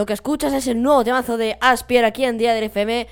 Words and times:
Lo 0.00 0.06
que 0.06 0.14
escuchas 0.14 0.54
es 0.54 0.66
el 0.66 0.80
nuevo 0.80 1.04
temazo 1.04 1.36
de 1.36 1.58
Aspier 1.60 2.06
aquí 2.06 2.24
en 2.24 2.38
Día 2.38 2.54
del 2.54 2.64
FM. 2.64 3.06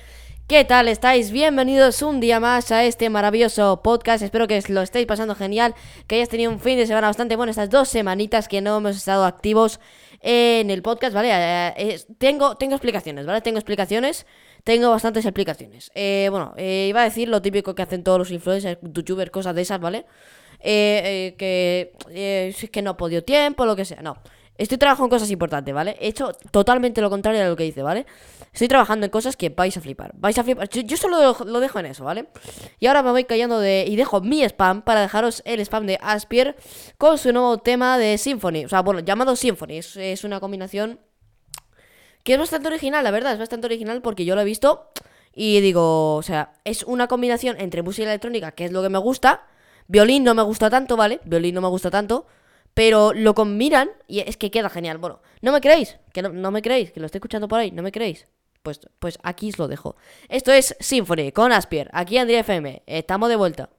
¿Qué 0.47 0.65
tal 0.65 0.87
estáis? 0.87 1.29
Bienvenidos 1.29 2.01
un 2.01 2.19
día 2.19 2.39
más 2.39 2.71
a 2.71 2.83
este 2.83 3.11
maravilloso 3.11 3.83
podcast. 3.83 4.23
Espero 4.23 4.47
que 4.47 4.59
lo 4.69 4.81
estéis 4.81 5.05
pasando 5.05 5.35
genial, 5.35 5.75
que 6.07 6.15
hayáis 6.15 6.29
tenido 6.29 6.49
un 6.49 6.59
fin 6.59 6.79
de 6.79 6.87
semana 6.87 7.05
bastante 7.05 7.35
bueno 7.35 7.51
estas 7.51 7.69
dos 7.69 7.89
semanitas 7.89 8.47
que 8.47 8.61
no 8.61 8.77
hemos 8.77 8.97
estado 8.97 9.25
activos 9.25 9.79
en 10.21 10.71
el 10.71 10.81
podcast, 10.81 11.13
¿vale? 11.13 11.29
Eh, 11.31 11.73
eh, 11.77 12.01
tengo, 12.17 12.57
tengo 12.57 12.73
explicaciones, 12.73 13.27
¿vale? 13.27 13.41
Tengo 13.41 13.59
explicaciones, 13.59 14.25
tengo 14.63 14.89
bastantes 14.89 15.25
explicaciones. 15.25 15.91
Eh, 15.93 16.29
bueno, 16.31 16.55
iba 16.57 17.01
a 17.01 17.03
decir 17.03 17.29
lo 17.29 17.39
típico 17.39 17.75
que 17.75 17.83
hacen 17.83 18.03
todos 18.03 18.17
los 18.17 18.31
influencers, 18.31 18.79
youtubers, 18.81 19.29
cosas 19.29 19.53
de 19.53 19.61
esas, 19.61 19.79
¿vale? 19.79 20.07
que 20.59 21.93
es 22.09 22.69
que 22.71 22.81
no 22.81 22.89
ha 22.89 22.97
podido 22.97 23.23
tiempo, 23.23 23.67
lo 23.67 23.75
que 23.75 23.85
sea, 23.85 24.01
no. 24.01 24.17
Estoy 24.59 24.77
trabajando 24.77 25.05
en 25.05 25.09
cosas 25.09 25.31
importantes, 25.31 25.73
¿vale? 25.73 25.95
He 26.01 26.09
hecho 26.09 26.33
totalmente 26.51 26.99
lo 26.99 27.09
contrario 27.09 27.41
a 27.41 27.47
lo 27.47 27.55
que 27.55 27.63
dice, 27.63 27.81
¿vale? 27.81 28.05
Estoy 28.51 28.67
trabajando 28.67 29.05
en 29.05 29.09
cosas 29.09 29.37
que 29.37 29.47
vais 29.47 29.75
a 29.77 29.79
flipar. 29.79 30.11
Vais 30.15 30.37
a 30.37 30.43
flipar. 30.43 30.67
Yo, 30.67 30.97
solo 30.97 31.33
lo, 31.45 31.59
dejo 31.61 31.79
en 31.79 31.85
eso, 31.85 32.03
¿vale? 32.03 32.27
Y 32.77 32.87
ahora 32.87 33.01
me 33.01 33.11
voy 33.11 33.23
callando 33.23 33.61
de. 33.61 33.85
Y 33.87 33.95
dejo 33.95 34.19
mi 34.19 34.43
spam 34.43 34.81
para 34.81 34.99
dejaros 34.99 35.41
el 35.45 35.61
spam 35.61 35.85
de 35.85 35.97
Aspier 36.01 36.57
con 36.97 37.17
su 37.17 37.31
nuevo 37.31 37.59
tema 37.59 37.97
de 37.97 38.17
Symphony. 38.17 38.65
O 38.65 38.67
sea, 38.67 38.81
bueno, 38.81 38.99
llamado 38.99 39.37
Symphony. 39.37 39.77
Es, 39.77 40.23
una 40.25 40.41
combinación 40.41 40.99
que 42.25 42.33
es 42.33 42.39
bastante 42.39 42.67
original, 42.67 43.01
la 43.05 43.11
verdad. 43.11 43.31
Es 43.31 43.39
bastante 43.39 43.65
original 43.65 44.01
porque 44.01 44.25
yo 44.25 44.35
lo 44.35 44.41
he 44.41 44.45
visto. 44.45 44.91
Y 45.33 45.61
digo, 45.61 46.15
o 46.15 46.21
sea, 46.21 46.51
es 46.65 46.83
una 46.83 47.07
combinación 47.07 47.55
entre 47.61 47.81
música 47.81 48.09
electrónica, 48.09 48.51
que 48.51 48.65
es 48.65 48.73
lo 48.73 48.81
que 48.81 48.89
me 48.89 48.99
gusta. 48.99 49.47
Violín 49.87 50.25
no 50.25 50.33
me 50.33 50.43
gusta 50.43 50.69
tanto, 50.69 50.97
¿vale? 50.97 51.21
Violín 51.23 51.55
no 51.55 51.61
me 51.61 51.69
gusta 51.69 51.89
tanto. 51.89 52.27
Pero 52.79 53.11
lo 53.13 53.35
combinan 53.35 53.89
y 54.07 54.21
es 54.21 54.37
que 54.37 54.51
queda 54.51 54.69
genial. 54.69 54.99
Bueno, 54.99 55.19
¿no 55.41 55.51
me 55.51 55.59
creéis? 55.59 55.97
¿Que 56.13 56.21
no, 56.21 56.49
me 56.49 56.61
creéis? 56.61 56.93
¿Que 56.93 57.01
lo 57.01 57.07
estoy 57.07 57.17
escuchando 57.17 57.49
por 57.49 57.59
ahí? 57.59 57.71
¿No 57.71 57.83
me 57.83 57.91
creéis? 57.91 58.25
Pues, 58.63 58.79
pues 58.99 59.19
aquí 59.21 59.49
os 59.49 59.59
lo 59.59 59.67
dejo. 59.67 59.97
Esto 60.29 60.53
es 60.53 60.77
Symphony 60.79 61.33
con 61.33 61.51
Aspier, 61.51 61.89
aquí 61.91 62.17
Andrea 62.17 62.39
FM. 62.39 62.83
Estamos 62.85 63.27
de 63.27 63.35
vuelta. 63.35 63.69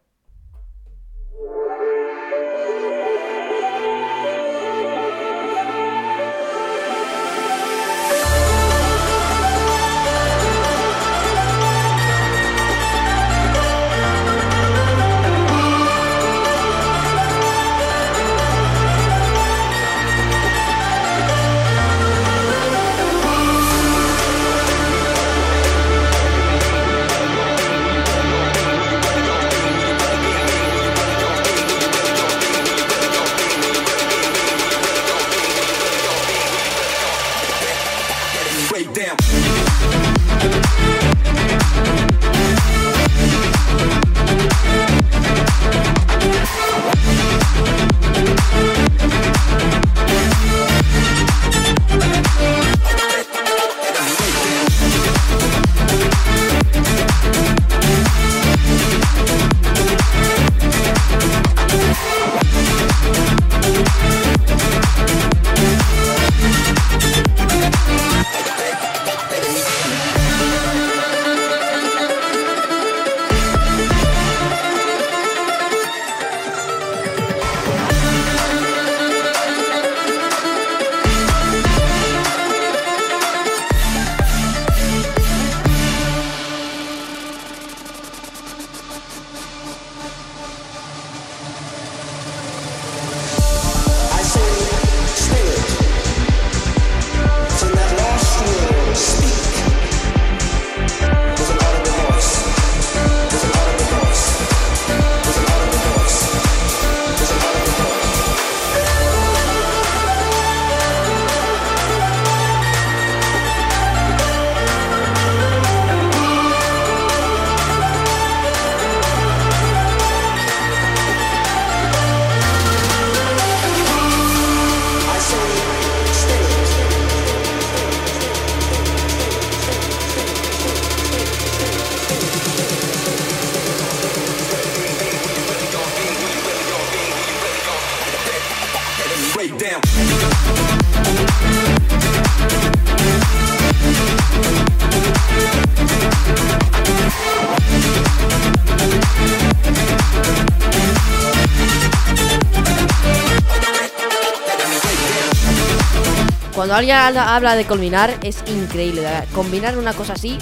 Cuando 156.55 156.75
alguien 156.75 156.97
habla 156.97 157.57
de 157.57 157.65
combinar 157.65 158.19
es 158.23 158.43
increíble. 158.47 159.07
Combinar 159.33 159.79
una 159.79 159.93
cosa 159.93 160.15
así 160.15 160.39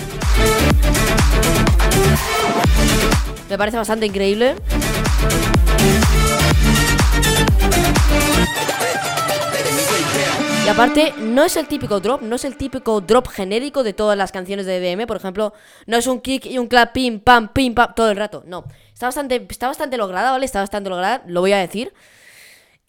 me 3.49 3.57
parece 3.57 3.79
bastante 3.79 4.07
increíble. 4.07 4.57
Y 10.65 10.69
aparte, 10.69 11.15
no 11.19 11.45
es 11.45 11.57
el 11.57 11.67
típico 11.67 11.99
drop, 11.99 12.21
no 12.21 12.37
es 12.37 12.45
el 12.45 12.59
típico 12.59 13.01
drop 13.01 13.29
genérico 13.29 13.83
de 13.83 13.95
todas 13.95 14.19
las 14.19 14.33
canciones 14.33 14.67
de 14.67 14.77
EDM. 14.77 15.07
Por 15.07 15.17
ejemplo, 15.17 15.55
no 15.87 15.97
es 15.97 16.07
un 16.07 16.21
kick 16.21 16.45
y 16.45 16.59
un 16.59 16.67
clap, 16.67 16.93
pim, 16.93 17.21
pam, 17.21 17.49
pim, 17.49 17.75
pam, 17.75 17.95
todo 17.95 18.11
el 18.11 18.19
rato. 18.19 18.43
No. 18.47 18.65
Está 18.93 19.07
bastante, 19.07 19.47
está 19.49 19.69
bastante 19.69 19.97
lograda, 19.97 20.31
¿vale? 20.31 20.45
Está 20.45 20.61
bastante 20.61 20.91
lograda, 20.91 21.23
lo 21.27 21.41
voy 21.41 21.53
a 21.53 21.59
decir. 21.59 21.95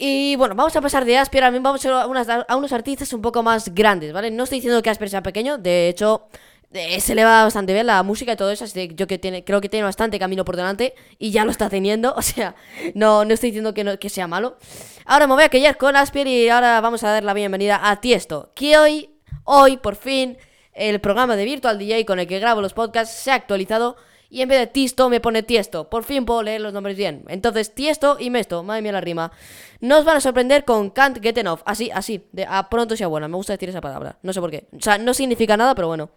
Y 0.02 0.38
bueno, 0.38 0.56
vamos 0.56 0.74
a 0.78 0.82
pasar 0.82 1.04
de 1.04 1.18
Asper, 1.18 1.44
a 1.44 1.52
mí 1.52 1.60
vamos 1.60 1.86
a, 1.86 2.04
a 2.04 2.56
unos 2.56 2.72
artistas 2.72 3.12
un 3.12 3.22
poco 3.22 3.44
más 3.44 3.76
grandes, 3.76 4.14
¿vale? 4.14 4.32
No 4.32 4.46
estoy 4.46 4.60
diciendo 4.60 4.82
que 4.82 4.90
Asper 4.90 5.10
sea 5.10 5.22
pequeño, 5.22 5.58
de 5.58 5.90
hecho, 5.90 6.30
eh, 6.72 7.02
se 7.02 7.16
le 7.16 7.26
va 7.26 7.44
bastante 7.44 7.74
bien 7.74 7.86
la 7.86 8.02
música 8.02 8.32
y 8.32 8.38
todo 8.38 8.50
eso, 8.50 8.64
así 8.64 8.88
que 8.88 8.96
yo 8.96 9.08
que 9.08 9.18
tiene, 9.18 9.44
creo 9.44 9.60
que 9.60 9.68
tiene 9.68 9.84
bastante 9.84 10.18
camino 10.18 10.46
por 10.46 10.56
delante 10.56 10.96
y 11.18 11.32
ya 11.32 11.44
lo 11.44 11.52
está 11.52 11.70
teniendo, 11.70 12.14
o 12.18 12.22
sea, 12.22 12.56
no, 12.94 13.26
no 13.26 13.34
estoy 13.34 13.50
diciendo 13.50 13.74
que, 13.74 13.84
no, 13.84 13.92
sea 14.08 14.28
malo. 14.28 14.58
Ahora 15.04 15.28
me 15.28 15.34
voy 15.34 15.44
a 15.44 15.50
callar 15.50 15.76
con 15.76 15.98
Asper 15.98 16.28
y 16.28 16.48
ahora 16.48 16.80
vamos 16.80 17.04
a 17.04 17.12
dar 17.12 17.26
la 17.26 17.34
bienvenida 17.34 17.82
a 17.84 18.00
Tiesto, 18.00 18.54
que 18.56 18.78
hoy, 18.78 19.10
hoy, 19.44 19.76
por 19.76 19.98
fin, 19.98 20.38
el 20.72 21.02
programa 21.02 21.36
de 21.36 21.44
Virtual 21.44 21.78
DJ 21.78 22.06
con 22.06 22.20
el 22.20 22.28
que 22.28 22.40
grabo 22.40 22.62
los 22.62 22.74
podcasts 22.74 23.16
se 23.16 23.32
ha 23.32 23.36
actualizado 23.36 23.98
y 24.30 24.42
en 24.42 24.50
vez 24.50 24.60
de 24.60 24.68
Tisto 24.68 25.10
me 25.10 25.20
pone 25.20 25.44
Tiesto. 25.44 25.90
Por 25.90 26.04
fin 26.04 26.26
puedo 26.26 26.44
leer 26.44 26.62
los 26.62 26.74
nombres 26.74 26.96
bien. 26.96 27.24
Entonces, 27.28 27.74
Tiesto 27.74 28.18
y 28.20 28.30
Mesto, 28.30 28.64
madre 28.64 28.82
mía 28.82 28.92
la 28.92 29.02
rima. 29.02 29.32
Nos 29.80 30.06
van 30.06 30.18
a 30.18 30.22
sorprender 30.22 30.66
con 30.66 30.92
Can't 30.92 31.22
Get 31.22 31.38
Enough. 31.38 31.62
Así, 31.66 31.90
así, 31.92 32.28
de 32.32 32.46
a 32.48 32.70
pronto 32.70 32.96
sea 32.96 33.08
buena. 33.08 33.28
Me 33.28 33.36
gusta 33.36 33.54
decir 33.54 33.70
esa 33.70 33.82
palabra. 33.82 34.18
No 34.22 34.32
sé 34.34 34.40
por 34.40 34.52
qué. 34.52 34.68
O 34.72 34.82
sea, 34.82 34.98
no 34.98 35.14
significa 35.14 35.58
nada, 35.58 35.74
pero 35.74 35.88
bueno. 35.88 36.10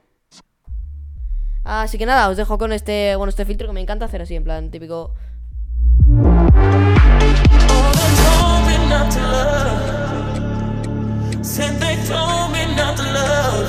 Así 1.64 1.96
que 1.96 2.06
nada, 2.06 2.28
os 2.28 2.36
dejo 2.36 2.58
con 2.58 2.72
este, 2.72 3.14
bueno, 3.16 3.30
este 3.30 3.44
filtro 3.44 3.68
que 3.68 3.72
me 3.72 3.80
encanta 3.80 4.06
hacer 4.06 4.22
así, 4.22 4.34
en 4.34 4.44
plan 4.44 4.70
típico... 4.70 5.14
Said 11.42 11.78
they 11.80 11.96
told 12.06 12.52
me 12.52 12.64
not 12.76 12.96
to 12.96 13.02
love 13.02 13.61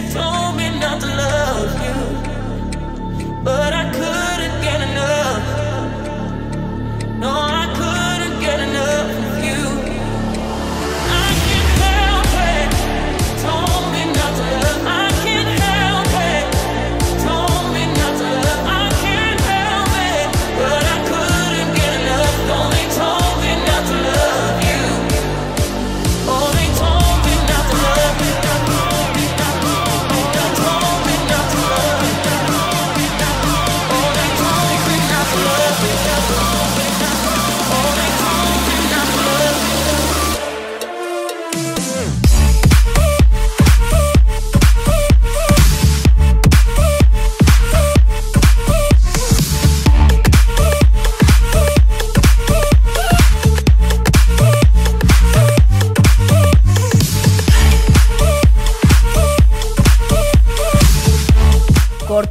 they 0.00 0.12
told 0.12 0.56
me 0.56 0.78
not 0.78 1.00
to 1.00 1.06
love 1.06 1.37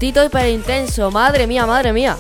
Cortito 0.08 0.26
y 0.26 0.30
pero 0.30 0.48
intenso. 0.48 1.12
Madre 1.12 1.48
mía, 1.48 1.66
madre 1.66 1.92
mía. 1.92 2.18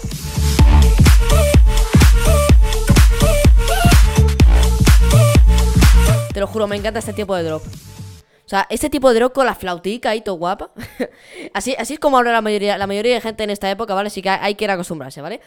Te 6.34 6.40
lo 6.42 6.48
juro, 6.48 6.68
me 6.68 6.76
encanta 6.76 7.00
este 7.00 7.14
tipo 7.14 7.34
de 7.34 7.44
drop. 7.44 7.64
O 7.66 8.50
sea, 8.50 8.68
este 8.70 8.90
tipo 8.90 9.14
de 9.14 9.20
drop 9.20 9.32
con 9.32 9.46
la 9.46 9.56
flautica 9.56 10.16
y 10.16 10.22
todo 10.22 10.36
guapa. 10.36 10.72
así, 11.54 11.76
así 11.80 11.94
es 11.94 12.00
como 12.02 12.18
habla 12.18 12.34
la 12.34 12.42
mayoría, 12.42 12.78
la 12.78 12.88
mayoría 12.88 13.14
de 13.14 13.22
gente 13.22 13.46
en 13.46 13.52
esta 13.52 13.72
época, 13.72 13.94
¿vale? 13.94 14.08
Así 14.08 14.22
que 14.22 14.30
hay 14.32 14.56
que 14.56 14.66
ir 14.66 14.72
acostumbrarse, 14.72 15.22
¿vale? 15.22 15.40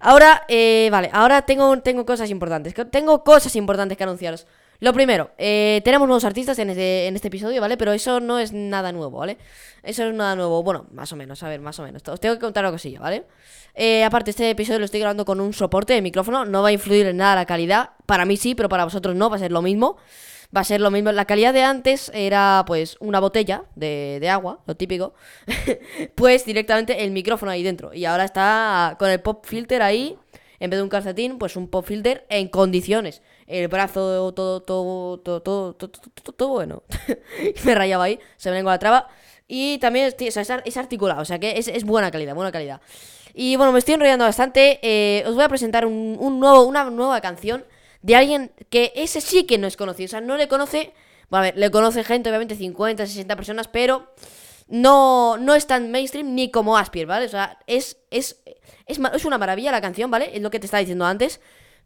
Ahora, 0.00 0.42
eh, 0.48 0.88
vale, 0.90 1.10
ahora 1.12 1.42
tengo, 1.42 1.80
tengo 1.80 2.04
cosas 2.04 2.28
importantes. 2.28 2.74
Tengo 2.90 3.22
cosas 3.22 3.54
importantes 3.54 3.96
que 3.96 4.02
anunciaros. 4.02 4.48
Lo 4.80 4.92
primero, 4.92 5.30
eh, 5.38 5.80
tenemos 5.84 6.08
nuevos 6.08 6.24
artistas 6.24 6.58
en 6.58 6.70
este, 6.70 7.06
en 7.06 7.14
este 7.14 7.28
episodio, 7.28 7.60
¿vale? 7.60 7.76
Pero 7.76 7.92
eso 7.92 8.20
no 8.20 8.38
es 8.38 8.52
nada 8.52 8.92
nuevo, 8.92 9.18
¿vale? 9.18 9.38
Eso 9.82 10.04
es 10.04 10.14
nada 10.14 10.34
nuevo. 10.34 10.62
Bueno, 10.62 10.86
más 10.92 11.12
o 11.12 11.16
menos, 11.16 11.42
a 11.42 11.48
ver, 11.48 11.60
más 11.60 11.78
o 11.78 11.82
menos. 11.82 12.02
Os 12.08 12.20
tengo 12.20 12.34
que 12.34 12.40
contar 12.40 12.64
una 12.64 12.72
cosilla, 12.72 13.00
¿vale? 13.00 13.24
Eh, 13.74 14.02
aparte, 14.04 14.30
este 14.30 14.50
episodio 14.50 14.78
lo 14.78 14.84
estoy 14.84 15.00
grabando 15.00 15.24
con 15.24 15.40
un 15.40 15.52
soporte 15.52 15.92
de 15.92 16.02
micrófono. 16.02 16.44
No 16.44 16.62
va 16.62 16.68
a 16.68 16.72
influir 16.72 17.06
en 17.06 17.18
nada 17.18 17.36
la 17.36 17.46
calidad. 17.46 17.90
Para 18.06 18.24
mí 18.24 18.36
sí, 18.36 18.54
pero 18.54 18.68
para 18.68 18.84
vosotros 18.84 19.14
no, 19.14 19.30
va 19.30 19.36
a 19.36 19.38
ser 19.38 19.52
lo 19.52 19.62
mismo. 19.62 19.96
Va 20.56 20.60
a 20.60 20.64
ser 20.64 20.80
lo 20.80 20.90
mismo. 20.90 21.12
La 21.12 21.24
calidad 21.24 21.52
de 21.52 21.62
antes 21.62 22.10
era 22.14 22.64
pues 22.66 22.96
una 23.00 23.20
botella 23.20 23.64
de, 23.76 24.18
de 24.20 24.28
agua, 24.28 24.60
lo 24.66 24.74
típico. 24.76 25.14
pues 26.14 26.44
directamente 26.44 27.04
el 27.04 27.10
micrófono 27.10 27.52
ahí 27.52 27.62
dentro. 27.62 27.94
Y 27.94 28.04
ahora 28.06 28.24
está 28.24 28.96
con 28.98 29.10
el 29.10 29.20
pop 29.20 29.44
filter 29.46 29.82
ahí. 29.82 30.18
En 30.60 30.70
vez 30.70 30.78
de 30.78 30.82
un 30.82 30.88
calcetín, 30.88 31.38
pues 31.38 31.56
un 31.56 31.68
pop 31.68 31.84
filter 31.84 32.24
en 32.28 32.48
condiciones. 32.48 33.22
El 33.46 33.68
brazo 33.68 34.32
todo, 34.32 34.62
todo, 34.62 35.18
todo, 35.18 35.40
todo, 35.40 35.74
todo, 35.74 35.88
todo, 35.90 36.32
todo, 36.34 36.48
bueno. 36.48 36.82
me 37.64 37.74
rayaba 37.74 38.04
ahí, 38.04 38.18
se 38.36 38.50
me 38.50 38.56
lengua 38.56 38.72
la 38.72 38.78
traba. 38.78 39.08
Y 39.46 39.78
también 39.78 40.14
es, 40.18 40.76
articulado, 40.76 41.20
o 41.22 41.24
sea 41.24 41.38
que 41.38 41.58
es, 41.58 41.84
buena 41.84 42.10
calidad, 42.10 42.34
buena 42.34 42.50
calidad. 42.50 42.80
Y 43.34 43.56
bueno, 43.56 43.72
me 43.72 43.78
estoy 43.78 43.94
enrollando 43.94 44.24
bastante. 44.24 44.78
eh, 44.82 45.24
os 45.26 45.34
voy 45.34 45.44
a 45.44 45.48
presentar 45.48 45.86
un, 45.86 46.40
nuevo, 46.40 46.62
una 46.62 46.84
nueva 46.90 47.20
canción 47.20 47.64
de 48.00 48.16
alguien 48.16 48.52
que 48.70 48.92
ese 48.94 49.20
sí 49.20 49.44
que 49.44 49.58
no 49.58 49.66
es 49.66 49.76
conocido. 49.76 50.06
O 50.06 50.08
sea, 50.08 50.20
no 50.20 50.36
le 50.36 50.48
conoce. 50.48 50.92
Bueno, 51.28 51.40
a 51.40 51.50
ver, 51.50 51.58
le 51.58 51.70
conoce 51.70 52.04
gente, 52.04 52.30
obviamente 52.30 52.54
50, 52.54 53.06
60 53.06 53.36
personas, 53.36 53.68
pero 53.68 54.12
no, 54.68 55.36
no 55.36 55.54
es 55.54 55.66
tan 55.66 55.90
mainstream 55.90 56.34
ni 56.34 56.50
como 56.50 56.76
Aspir, 56.76 57.06
¿vale? 57.06 57.26
O 57.26 57.28
sea, 57.28 57.58
es, 57.66 57.98
es, 58.10 58.40
es, 58.86 59.00
es 59.12 59.24
una 59.24 59.38
maravilla 59.38 59.72
la 59.72 59.80
canción, 59.80 60.10
¿vale? 60.10 60.30
Es 60.34 60.42
lo 60.42 60.50
que 60.50 60.60
te 60.60 60.66
estaba 60.66 60.80
diciendo 60.80 61.04
antes. 61.04 61.40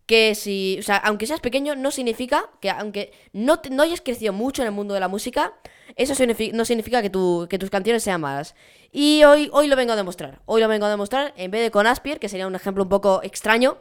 Que 0.09 0.35
si, 0.35 0.77
o 0.81 0.83
sea, 0.83 0.97
aunque 0.97 1.27
seas 1.27 1.41
pequeño, 1.41 1.77
no 1.77 1.91
significa 1.91 2.49
que 2.61 2.71
aunque 2.71 3.13
no, 3.35 3.61
no 3.71 3.83
hayas 3.83 4.01
crecido 4.01 4.33
mucho 4.33 4.63
en 4.63 4.67
el 4.69 4.73
mundo 4.73 4.95
de 4.95 5.01
la 5.01 5.09
música, 5.09 5.53
eso 5.97 6.15
no 6.55 6.65
significa 6.65 7.03
que, 7.03 7.11
tu, 7.11 7.47
que 7.51 7.59
tus 7.59 7.69
canciones 7.69 8.03
sean 8.03 8.23
malas. 8.23 8.55
Y 8.91 9.23
hoy, 9.25 9.51
hoy 9.53 9.69
lo 9.69 9.77
vengo 9.77 9.93
a 9.93 9.97
demostrar. 9.97 10.41
Hoy 10.47 10.63
lo 10.63 10.69
vengo 10.69 10.87
a 10.87 10.89
demostrar, 10.91 11.35
en 11.37 11.51
vez 11.51 11.61
de 11.61 11.71
con 11.71 11.87
Aspir, 11.87 12.19
que 12.19 12.31
sería 12.31 12.47
un 12.47 12.55
ejemplo 12.55 12.83
un 12.85 12.89
poco 12.89 13.21
extraño, 13.23 13.77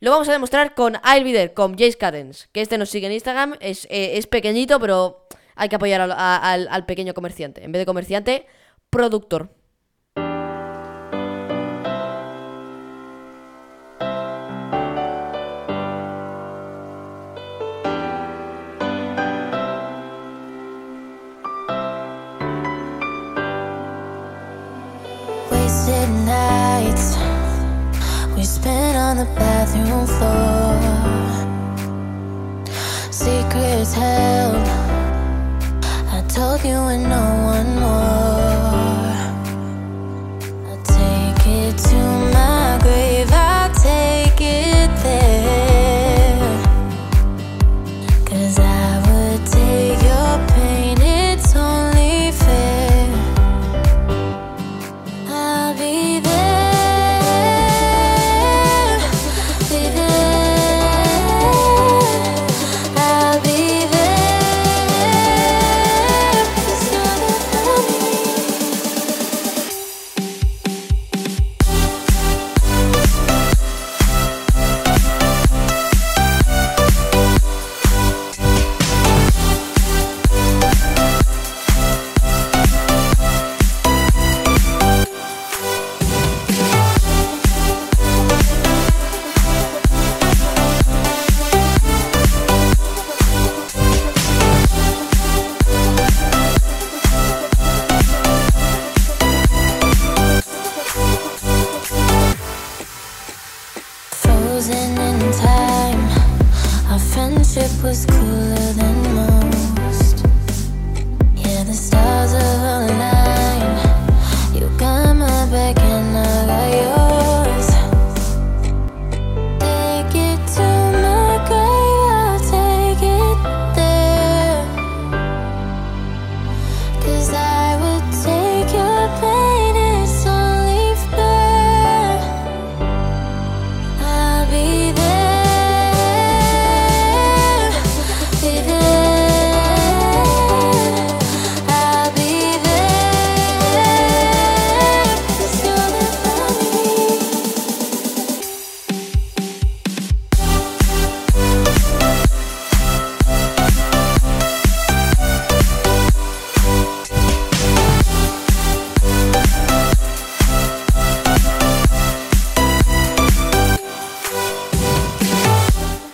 lo 0.00 0.10
vamos 0.10 0.28
a 0.28 0.32
demostrar 0.32 0.74
con 0.74 0.98
I'll 1.04 1.54
con 1.54 1.72
Jace 1.72 1.96
Cadence, 1.96 2.48
que 2.52 2.60
este 2.60 2.76
nos 2.76 2.90
sigue 2.90 3.06
en 3.06 3.14
Instagram, 3.14 3.56
es, 3.60 3.86
eh, 3.86 4.18
es 4.18 4.26
pequeñito, 4.26 4.78
pero 4.78 5.26
hay 5.56 5.70
que 5.70 5.76
apoyar 5.76 6.02
al- 6.02 6.68
al 6.70 6.84
pequeño 6.84 7.14
comerciante. 7.14 7.64
En 7.64 7.72
vez 7.72 7.80
de 7.80 7.86
comerciante, 7.86 8.46
productor. 8.90 9.48
The 29.24 29.34
bathroom 29.36 30.06
floor. 30.16 30.74
Secrets 33.10 33.94
held. 33.94 34.66
I 36.16 36.24
told 36.28 36.64
you 36.64 36.78
and 36.92 37.04
no 37.04 37.31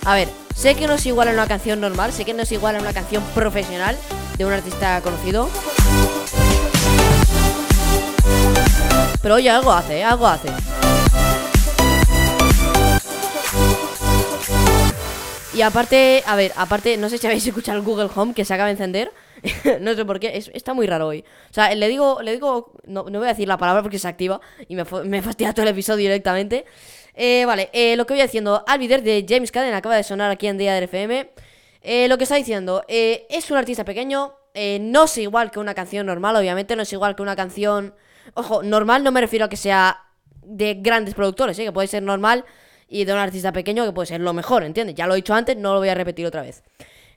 A 0.09 0.15
ver, 0.15 0.29
sé 0.57 0.75
que 0.75 0.87
no 0.87 0.95
es 0.95 1.05
igual 1.05 1.29
a 1.29 1.33
una 1.33 1.47
canción 1.47 1.83
normal, 1.83 2.15
sé 2.15 2.25
que 2.25 2.33
no 2.33 2.43
es 2.43 2.50
igual 2.50 2.75
a 2.77 2.79
una 2.81 2.95
canción 2.95 3.23
profesional 3.35 3.95
de 4.38 4.47
un 4.47 4.53
artista 4.55 5.03
conocido. 5.03 5.50
Pero 9.21 9.35
oye, 9.35 9.50
algo 9.50 9.71
hace, 9.71 9.99
¿eh? 9.99 10.05
algo 10.05 10.27
hace. 10.27 10.49
Y 15.53 15.61
aparte, 15.61 16.23
a 16.25 16.37
ver, 16.37 16.53
aparte, 16.57 16.97
no 16.97 17.11
sé 17.11 17.19
si 17.19 17.27
habéis 17.27 17.47
escuchado 17.47 17.77
el 17.77 17.85
Google 17.85 18.09
Home 18.15 18.33
que 18.33 18.47
se 18.47 18.55
acaba 18.55 18.69
de 18.69 18.73
encender. 18.73 19.12
no 19.83 19.93
sé 19.95 20.07
por 20.07 20.21
qué, 20.21 20.38
es- 20.38 20.50
está 20.55 20.73
muy 20.73 20.87
raro 20.87 21.09
hoy. 21.09 21.23
O 21.50 21.53
sea, 21.53 21.75
le 21.75 21.87
digo, 21.87 22.23
le 22.23 22.33
digo, 22.33 22.73
no, 22.87 23.05
no 23.11 23.19
voy 23.19 23.27
a 23.29 23.33
decir 23.33 23.47
la 23.47 23.59
palabra 23.59 23.83
porque 23.83 23.99
se 23.99 24.09
activa 24.09 24.41
y 24.69 24.75
me 24.75 24.87
fastidia 25.21 25.53
todo 25.53 25.65
el 25.65 25.69
episodio 25.73 25.99
directamente. 26.09 26.65
Eh, 27.20 27.44
vale, 27.46 27.68
eh, 27.72 27.96
lo 27.96 28.06
que 28.06 28.14
voy 28.14 28.22
diciendo, 28.22 28.62
Alvider 28.68 29.02
de 29.02 29.26
James 29.28 29.50
Caden 29.50 29.75
acaba 29.75 29.96
de 29.96 30.04
sonar 30.04 30.30
aquí 30.30 30.46
en 30.46 30.56
Día 30.56 30.72
del 30.75 30.84
FM. 30.84 31.28
Eh, 31.82 32.06
lo 32.06 32.16
que 32.16 32.22
está 32.22 32.37
diciendo, 32.37 32.84
eh, 32.87 33.26
es 33.28 33.50
un 33.50 33.56
artista 33.56 33.84
pequeño, 33.84 34.34
eh, 34.54 34.78
no 34.80 35.04
es 35.04 35.18
igual 35.18 35.50
que 35.50 35.58
una 35.58 35.75
canción 35.75 36.06
normal, 36.06 36.37
obviamente, 36.37 36.76
no 36.76 36.82
es 36.82 36.92
igual 36.92 37.16
que 37.16 37.22
una 37.22 37.34
canción... 37.34 37.92
Ojo, 38.34 38.62
normal 38.62 39.02
no 39.02 39.10
me 39.10 39.20
refiero 39.20 39.46
a 39.46 39.48
que 39.48 39.56
sea 39.56 40.04
de 40.42 40.75
grandes 40.75 41.14
productores, 41.14 41.58
¿eh? 41.58 41.64
que 41.64 41.72
puede 41.72 41.88
ser 41.88 42.04
normal 42.04 42.44
y 42.88 43.04
de 43.04 43.12
un 43.12 43.18
artista 43.18 43.52
pequeño 43.52 43.84
que 43.84 43.92
puede 43.92 44.06
ser 44.06 44.20
lo 44.20 44.32
mejor, 44.32 44.62
¿entiendes? 44.62 44.94
Ya 44.94 45.08
lo 45.08 45.14
he 45.14 45.16
dicho 45.16 45.34
antes, 45.34 45.56
no 45.56 45.72
lo 45.72 45.80
voy 45.80 45.88
a 45.88 45.94
repetir 45.94 46.25
otra 46.25 46.42
vez. 46.42 46.62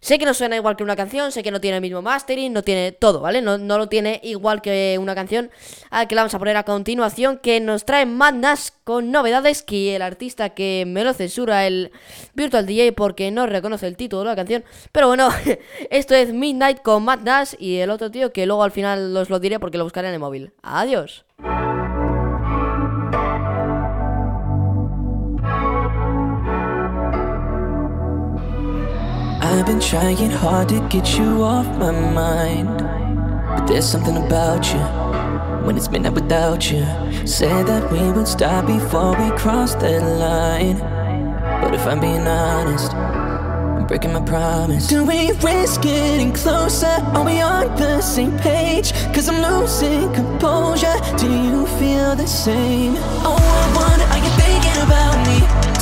Sé 0.01 0.17
que 0.17 0.25
no 0.25 0.33
suena 0.33 0.55
igual 0.55 0.75
que 0.75 0.83
una 0.83 0.95
canción, 0.95 1.31
sé 1.31 1.43
que 1.43 1.51
no 1.51 1.61
tiene 1.61 1.77
el 1.77 1.81
mismo 1.81 2.01
mastering, 2.01 2.51
no 2.51 2.63
tiene 2.63 2.91
todo, 2.91 3.19
¿vale? 3.19 3.39
No, 3.43 3.57
lo 3.59 3.87
tiene 3.87 4.19
igual 4.23 4.59
que 4.63 4.97
una 4.99 5.13
canción 5.13 5.51
al 5.91 6.07
que 6.07 6.15
la 6.15 6.23
vamos 6.23 6.33
a 6.33 6.39
poner 6.39 6.57
a 6.57 6.63
continuación, 6.63 7.37
que 7.37 7.59
nos 7.59 7.85
trae 7.85 8.07
Madness 8.07 8.73
con 8.83 9.11
novedades 9.11 9.61
que 9.61 9.95
el 9.95 10.01
artista 10.01 10.49
que 10.49 10.85
me 10.87 11.03
lo 11.03 11.13
censura 11.13 11.67
el 11.67 11.91
Virtual 12.33 12.65
DJ 12.65 12.93
porque 12.93 13.29
no 13.29 13.45
reconoce 13.45 13.85
el 13.85 13.95
título 13.95 14.23
de 14.23 14.29
la 14.29 14.35
canción. 14.35 14.63
Pero 14.91 15.05
bueno, 15.05 15.29
esto 15.91 16.15
es 16.15 16.33
Midnight 16.33 16.81
con 16.81 17.03
Madness 17.03 17.55
y 17.59 17.77
el 17.77 17.91
otro 17.91 18.09
tío 18.09 18.33
que 18.33 18.47
luego 18.47 18.63
al 18.63 18.71
final 18.71 19.15
os 19.15 19.29
lo 19.29 19.39
diré 19.39 19.59
porque 19.59 19.77
lo 19.77 19.83
buscaré 19.83 20.07
en 20.07 20.15
el 20.15 20.19
móvil. 20.19 20.51
Adiós. 20.63 21.25
I've 29.51 29.65
been 29.65 29.81
trying 29.81 30.31
hard 30.31 30.69
to 30.69 30.79
get 30.87 31.17
you 31.17 31.43
off 31.43 31.67
my 31.77 31.91
mind. 31.91 32.69
But 32.77 33.67
there's 33.67 33.85
something 33.85 34.15
about 34.15 34.65
you 34.73 34.79
when 35.65 35.75
it's 35.75 35.89
midnight 35.91 36.13
without 36.13 36.71
you. 36.71 36.85
Said 37.27 37.67
that 37.67 37.91
we 37.91 37.99
would 38.13 38.29
stop 38.29 38.65
before 38.65 39.11
we 39.11 39.29
crossed 39.37 39.81
that 39.81 40.01
line. 40.01 40.77
But 41.61 41.75
if 41.75 41.85
I'm 41.85 41.99
being 41.99 42.25
honest, 42.25 42.93
I'm 42.93 43.85
breaking 43.87 44.13
my 44.13 44.21
promise. 44.21 44.87
Do 44.87 45.03
we 45.03 45.33
risk 45.33 45.81
getting 45.81 46.31
closer? 46.31 46.95
Are 47.13 47.25
we 47.25 47.41
on 47.41 47.75
the 47.75 48.01
same 48.01 48.37
page? 48.39 48.93
Cause 49.13 49.27
I'm 49.27 49.41
losing 49.41 50.13
composure. 50.13 50.95
Do 51.17 51.29
you 51.29 51.67
feel 51.77 52.15
the 52.15 52.25
same? 52.25 52.95
Oh, 53.27 53.35
I 53.35 53.67
wonder, 53.75 54.05
are 54.13 54.21
you 54.25 54.31
thinking 54.39 54.81
about 54.81 55.17
me 55.27 55.80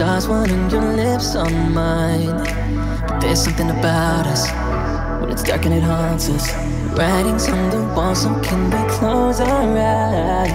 Stars, 0.00 0.26
wanting 0.28 0.70
your 0.70 0.96
lips 0.96 1.36
on 1.36 1.74
mine. 1.74 2.32
But 3.06 3.20
there's 3.20 3.44
something 3.44 3.68
about 3.68 4.26
us 4.26 4.48
when 5.20 5.30
it's 5.30 5.42
dark 5.42 5.66
and 5.66 5.74
it 5.74 5.82
haunts 5.82 6.30
us. 6.30 6.54
Writings 6.96 7.46
on 7.50 7.68
the 7.68 7.82
wall, 7.94 8.14
so 8.14 8.30
can 8.40 8.70
we 8.70 8.90
close 8.94 9.40
our 9.40 9.76
eyes? 9.76 10.48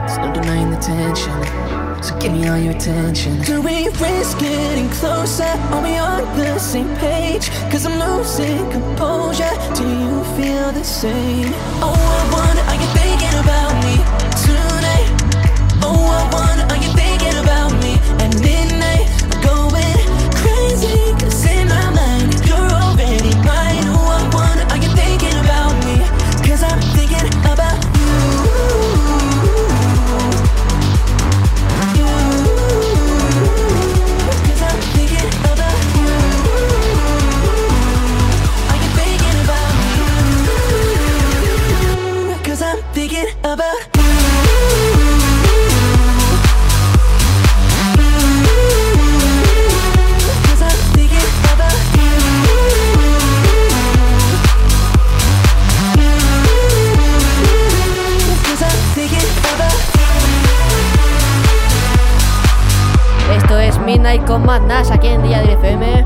There's 0.00 0.18
no 0.18 0.32
denying 0.34 0.70
the 0.72 0.78
tension, 0.78 2.02
so 2.02 2.18
give 2.18 2.32
me 2.32 2.48
all 2.48 2.58
your 2.58 2.74
attention. 2.74 3.40
Do 3.42 3.62
we 3.62 3.86
risk 3.86 4.40
getting 4.40 4.90
closer? 4.90 5.44
Are 5.44 5.80
we 5.80 5.96
on 5.96 6.36
the 6.36 6.58
same 6.58 6.92
page? 6.96 7.50
Cause 7.70 7.86
I'm 7.86 8.00
losing 8.00 8.68
composure. 8.68 9.54
Do 9.76 9.86
you 9.86 10.24
feel 10.34 10.72
the 10.72 10.82
same? 10.82 11.52
Oh, 11.86 11.94
I 11.94 12.22
wonder, 12.34 12.64
are 12.66 12.78
you 12.82 12.88
thinking 12.98 13.38
about 13.44 13.74
me 13.86 13.94
tonight? 14.42 15.08
Oh, 15.86 16.02
I 16.18 16.22
wonder, 16.34 16.64
are 16.74 16.80
you 16.82 16.90
thinking 16.98 17.38
about 17.44 17.70
me 17.80 17.94
at 18.24 18.34
midnight? 18.42 18.67
Con 64.28 64.44
Madness 64.44 64.90
aquí 64.90 65.08
en 65.08 65.22
Día 65.22 65.40
del 65.40 65.50
FM. 65.50 66.04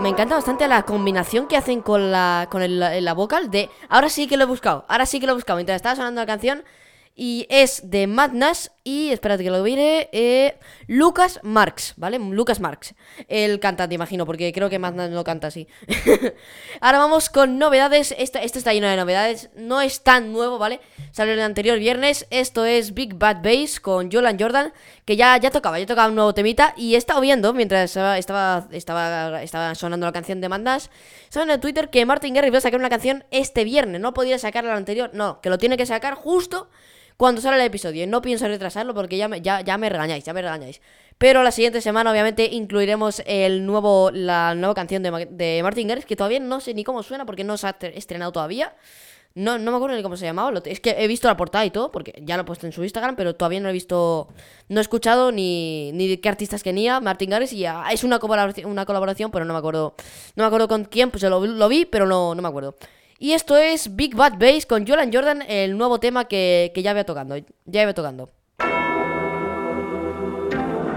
Me 0.00 0.10
encanta 0.10 0.36
bastante 0.36 0.68
la 0.68 0.84
combinación 0.84 1.48
que 1.48 1.56
hacen 1.56 1.80
con 1.82 2.10
la, 2.12 2.46
con 2.50 2.62
el- 2.62 3.04
la 3.04 3.14
vocal 3.14 3.50
de... 3.50 3.68
Ahora 3.88 4.08
sí 4.08 4.26
que 4.28 4.36
lo 4.36 4.44
he 4.44 4.46
buscado, 4.46 4.84
ahora 4.88 5.06
sí 5.06 5.18
que 5.20 5.26
lo 5.26 5.32
he 5.32 5.34
buscado 5.34 5.56
mientras 5.56 5.76
estaba 5.76 5.96
sonando 5.96 6.20
la 6.20 6.26
canción. 6.26 6.62
Y 7.14 7.46
es 7.50 7.90
de 7.90 8.06
Madness 8.06 8.70
y, 8.88 9.10
espérate 9.10 9.44
que 9.44 9.50
lo 9.50 9.62
mire, 9.62 10.08
eh, 10.12 10.56
Lucas 10.86 11.40
Marx, 11.42 11.92
¿vale? 11.98 12.18
Lucas 12.18 12.58
Marx, 12.58 12.94
el 13.28 13.60
cantante, 13.60 13.94
imagino, 13.94 14.24
porque 14.24 14.50
creo 14.50 14.70
que 14.70 14.78
Madness 14.78 15.10
no 15.10 15.24
canta 15.24 15.48
así. 15.48 15.68
Ahora 16.80 16.96
vamos 16.96 17.28
con 17.28 17.58
novedades, 17.58 18.14
esto, 18.16 18.38
está 18.38 18.72
lleno 18.72 18.88
de 18.88 18.96
novedades, 18.96 19.50
no 19.54 19.82
es 19.82 20.02
tan 20.02 20.32
nuevo, 20.32 20.56
¿vale? 20.56 20.80
Salió 21.10 21.34
el 21.34 21.40
anterior 21.40 21.78
viernes, 21.78 22.26
esto 22.30 22.64
es 22.64 22.94
Big 22.94 23.14
Bad 23.14 23.42
Bass 23.42 23.78
con 23.78 24.10
Jolan 24.10 24.38
Jordan, 24.40 24.72
que 25.04 25.16
ya, 25.16 25.36
ya 25.36 25.50
tocaba, 25.50 25.78
ya 25.78 25.84
tocaba 25.84 26.08
un 26.08 26.14
nuevo 26.14 26.32
temita 26.32 26.72
y 26.74 26.94
he 26.94 26.96
estado 26.96 27.20
viendo 27.20 27.52
mientras 27.52 27.90
estaba, 27.90 28.16
estaba, 28.16 28.68
estaba, 29.42 29.74
sonando 29.74 30.06
la 30.06 30.12
canción 30.12 30.40
de 30.40 30.48
Madness, 30.48 30.88
saben 31.28 31.50
en 31.50 31.60
Twitter 31.60 31.90
que 31.90 32.06
Martin 32.06 32.32
Garrix 32.32 32.54
va 32.54 32.58
a 32.58 32.62
sacar 32.62 32.80
una 32.80 32.88
canción 32.88 33.24
este 33.32 33.64
viernes, 33.64 34.00
no 34.00 34.14
podía 34.14 34.38
sacarla 34.38 34.70
la 34.70 34.78
anterior, 34.78 35.10
no, 35.12 35.42
que 35.42 35.50
lo 35.50 35.58
tiene 35.58 35.76
que 35.76 35.84
sacar 35.84 36.14
justo 36.14 36.70
cuando 37.18 37.42
sale 37.42 37.58
el 37.58 37.66
episodio. 37.66 38.06
No 38.06 38.22
pienso 38.22 38.48
retrasarlo 38.48 38.94
porque 38.94 39.18
ya 39.18 39.28
me, 39.28 39.42
ya, 39.42 39.60
ya 39.60 39.76
me 39.76 39.90
regañáis, 39.90 40.24
ya 40.24 40.32
me 40.32 40.40
regañáis. 40.40 40.80
Pero 41.18 41.42
la 41.42 41.50
siguiente 41.50 41.80
semana, 41.82 42.10
obviamente, 42.12 42.46
incluiremos 42.46 43.22
el 43.26 43.66
nuevo, 43.66 44.10
la 44.12 44.54
nueva 44.54 44.72
canción 44.74 45.02
de, 45.02 45.26
de 45.30 45.60
Martin 45.62 45.88
Garrix, 45.88 46.06
que 46.06 46.16
todavía 46.16 46.40
no 46.40 46.60
sé 46.60 46.72
ni 46.72 46.84
cómo 46.84 47.02
suena 47.02 47.26
porque 47.26 47.44
no 47.44 47.56
se 47.58 47.66
ha 47.66 47.78
tre- 47.78 47.92
estrenado 47.96 48.32
todavía. 48.32 48.74
No, 49.34 49.58
no 49.58 49.70
me 49.70 49.76
acuerdo 49.76 49.96
ni 49.96 50.02
cómo 50.02 50.16
se 50.16 50.24
llamaba. 50.24 50.58
Es 50.64 50.80
que 50.80 50.96
he 50.98 51.06
visto 51.06 51.28
la 51.28 51.36
portada 51.36 51.64
y 51.64 51.70
todo, 51.70 51.90
porque 51.92 52.12
ya 52.24 52.36
lo 52.36 52.42
he 52.42 52.46
puesto 52.46 52.66
en 52.66 52.72
su 52.72 52.82
Instagram, 52.82 53.14
pero 53.14 53.34
todavía 53.34 53.60
no 53.60 53.68
he 53.68 53.72
visto. 53.72 54.28
No 54.68 54.80
he 54.80 54.82
escuchado 54.82 55.30
ni, 55.32 55.92
ni 55.92 56.16
qué 56.16 56.28
artistas 56.28 56.62
tenía 56.62 57.00
Martin 57.00 57.30
Garrix 57.30 57.52
y 57.52 57.58
ya 57.58 57.84
es 57.90 58.04
una 58.04 58.18
colaboración, 58.20 58.70
una 58.70 58.86
colaboración, 58.86 59.30
pero 59.30 59.44
no 59.44 59.52
me 59.52 59.58
acuerdo. 59.58 59.94
No 60.36 60.44
me 60.44 60.46
acuerdo 60.46 60.66
con 60.68 60.84
quién, 60.84 61.10
pues 61.10 61.22
lo, 61.24 61.44
lo 61.44 61.68
vi, 61.68 61.84
pero 61.84 62.06
no, 62.06 62.34
no 62.34 62.42
me 62.42 62.48
acuerdo. 62.48 62.74
Y 63.20 63.32
esto 63.32 63.56
es 63.56 63.96
Big 63.96 64.14
Bad 64.14 64.38
Bass 64.38 64.64
con 64.64 64.86
Jolan 64.86 65.12
Jordan, 65.12 65.42
el 65.48 65.76
nuevo 65.76 65.98
tema 65.98 66.26
que, 66.26 66.70
que 66.72 66.82
ya 66.82 66.92
iba 66.92 67.02
tocando. 67.02 67.36
Ya 67.64 67.92
tocando. 67.92 68.30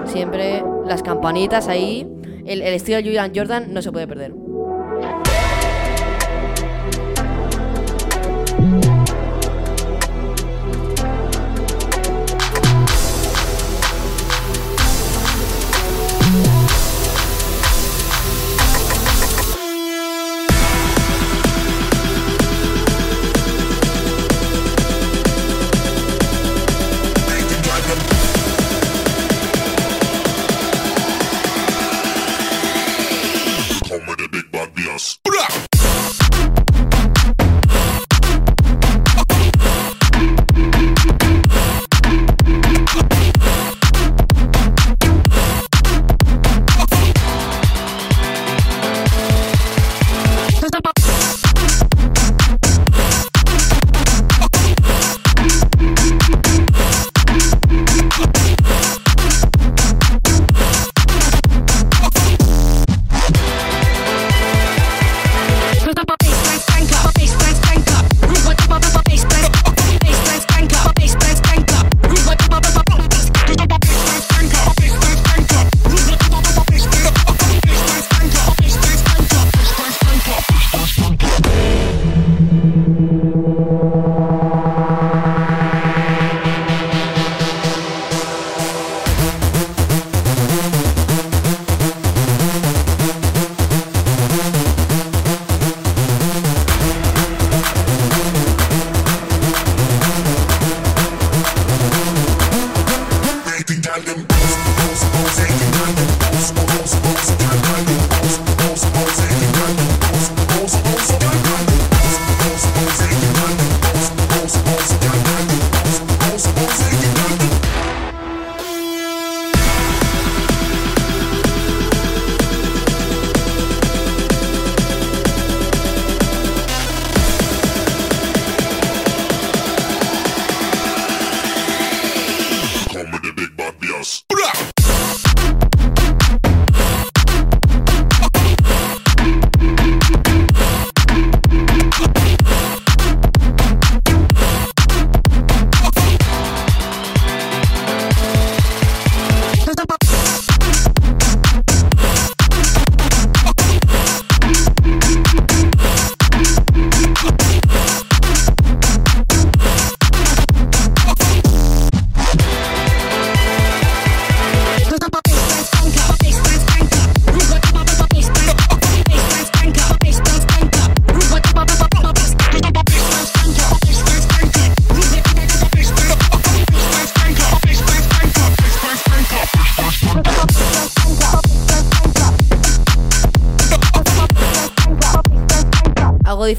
Siempre 0.05 0.63
las 0.85 1.01
campanitas 1.01 1.67
ahí. 1.67 2.07
El, 2.45 2.61
el 2.61 2.73
estilo 2.75 2.97
de 2.97 3.09
Jolan 3.09 3.31
Jordan 3.35 3.73
no 3.73 3.81
se 3.81 3.91
puede 3.91 4.07
perder. 4.07 4.33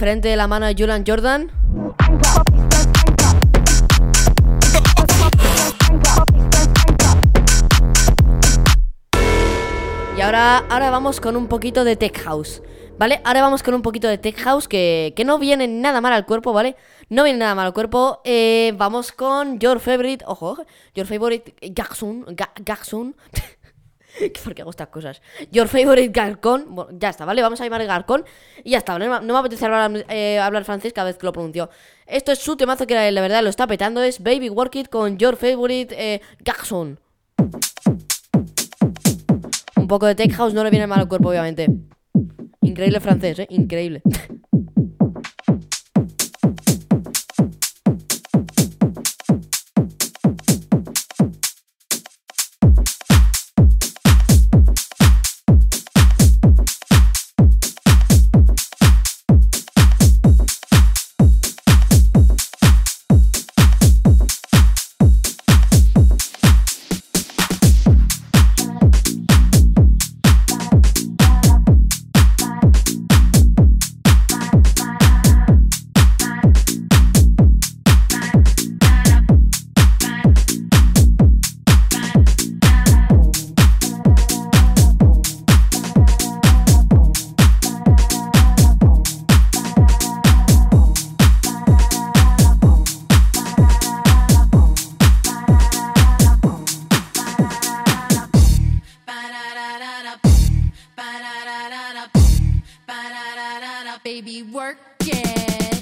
Diferente 0.03 0.31
de 0.31 0.37
la 0.37 0.49
mano 0.49 0.67
de 0.67 0.75
Julian 0.75 1.05
Jordan. 1.07 1.49
Y 10.17 10.21
ahora, 10.21 10.59
ahora 10.69 10.91
vamos 10.91 11.21
con 11.21 11.37
un 11.37 11.47
poquito 11.47 11.85
de 11.85 11.95
Tech 11.95 12.21
House. 12.25 12.63
¿Vale? 12.99 13.21
Ahora 13.25 13.43
vamos 13.43 13.63
con 13.63 13.75
un 13.75 13.83
poquito 13.83 14.09
de 14.09 14.19
Tech 14.19 14.37
House 14.41 14.67
que, 14.67 15.13
que 15.15 15.25
no 15.25 15.39
viene 15.39 15.69
nada 15.69 16.01
mal 16.01 16.13
al 16.13 16.27
cuerpo, 16.27 16.53
¿vale? 16.53 16.75
No 17.09 17.23
viene 17.23 17.39
nada 17.39 17.55
mal 17.55 17.67
al 17.67 17.73
cuerpo. 17.73 18.23
Eh, 18.25 18.73
vamos 18.77 19.13
con 19.13 19.61
Your 19.61 19.79
Favorite. 19.79 20.25
Ojo, 20.27 20.57
Your 20.97 21.07
Favorite 21.07 21.55
Jackson. 21.73 22.27
Jackson. 22.65 23.15
¿Por 24.45 24.55
qué 24.55 24.63
hago 24.63 24.71
estas 24.71 24.89
cosas? 24.89 25.23
Your 25.51 25.69
favorite 25.69 26.09
Garcon. 26.09 26.67
Bueno, 26.69 26.91
ya 26.99 27.09
está, 27.11 27.25
¿vale? 27.25 27.43
Vamos 27.43 27.61
a 27.61 27.65
llamar 27.65 27.85
Garcon. 27.87 28.25
Y 28.65 28.71
ya 28.71 28.79
está. 28.79 28.99
No, 28.99 29.21
me- 29.21 29.39
apetece 29.39 29.65
hablar, 29.65 30.05
eh, 30.09 30.39
hablar 30.39 30.65
francés 30.65 30.93
cada 30.93 31.07
vez 31.09 31.19
que 31.19 31.27
lo 31.27 31.33
pronuncio. 31.33 31.71
Esto 32.07 32.33
es 32.33 32.39
su 32.39 32.57
temazo 32.57 32.87
que 32.87 33.11
la 33.11 33.21
verdad 33.21 33.43
lo 33.43 33.49
está 33.51 33.67
petando. 33.67 34.03
Es 34.03 34.23
Baby 34.23 34.51
Work 34.51 34.77
It 34.77 34.89
con 34.89 35.19
Your 35.19 35.37
favorite 35.37 35.95
eh, 35.99 36.21
Garcon. 36.41 36.99
Un 39.77 39.89
poco 39.89 40.07
de 40.07 40.15
tech 40.15 40.33
house 40.33 40.55
no 40.55 40.63
le 40.65 40.71
viene 40.71 40.87
mal 40.87 41.01
al 41.01 41.09
cuerpo, 41.09 41.29
obviamente. 41.31 41.67
Increíble 42.61 43.01
francés, 43.01 43.41
¿eh? 43.41 43.47
Increíble. 43.51 44.03
Baby, 104.05 104.43
work 104.43 104.79
it. 105.01 105.82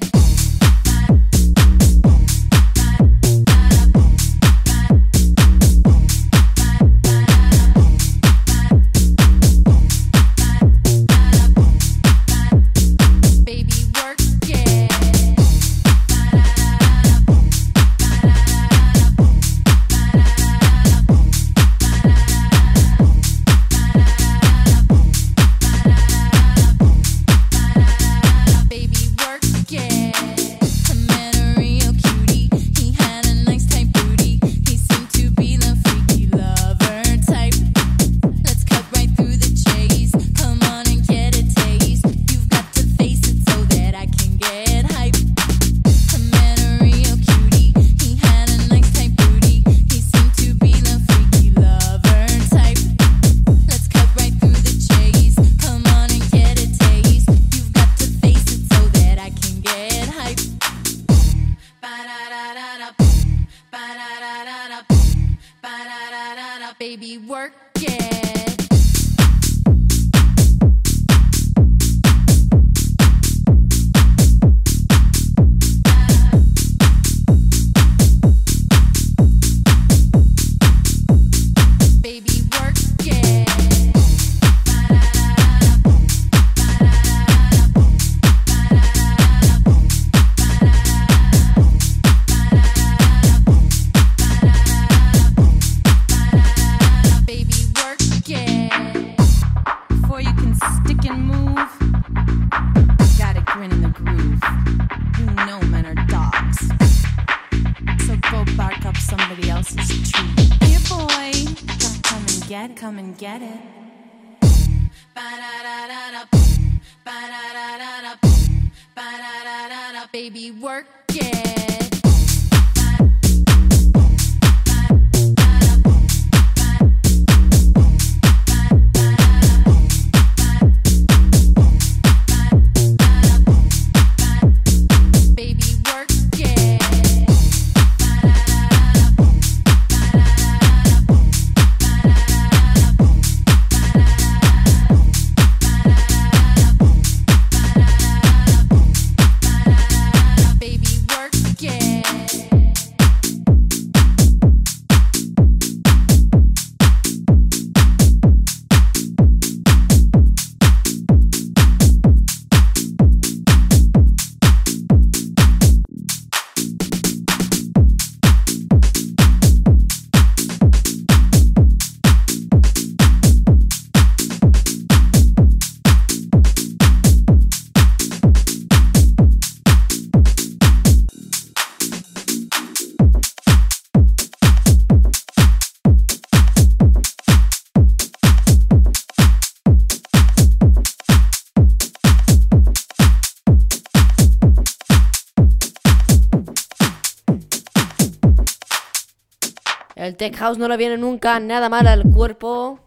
Tech 200.21 200.37
house 200.37 200.59
no 200.59 200.69
le 200.69 200.77
viene 200.77 200.99
nunca 200.99 201.41
nada 201.41 201.71
mal 201.71 201.87
al 201.87 202.03
cuerpo. 202.03 202.79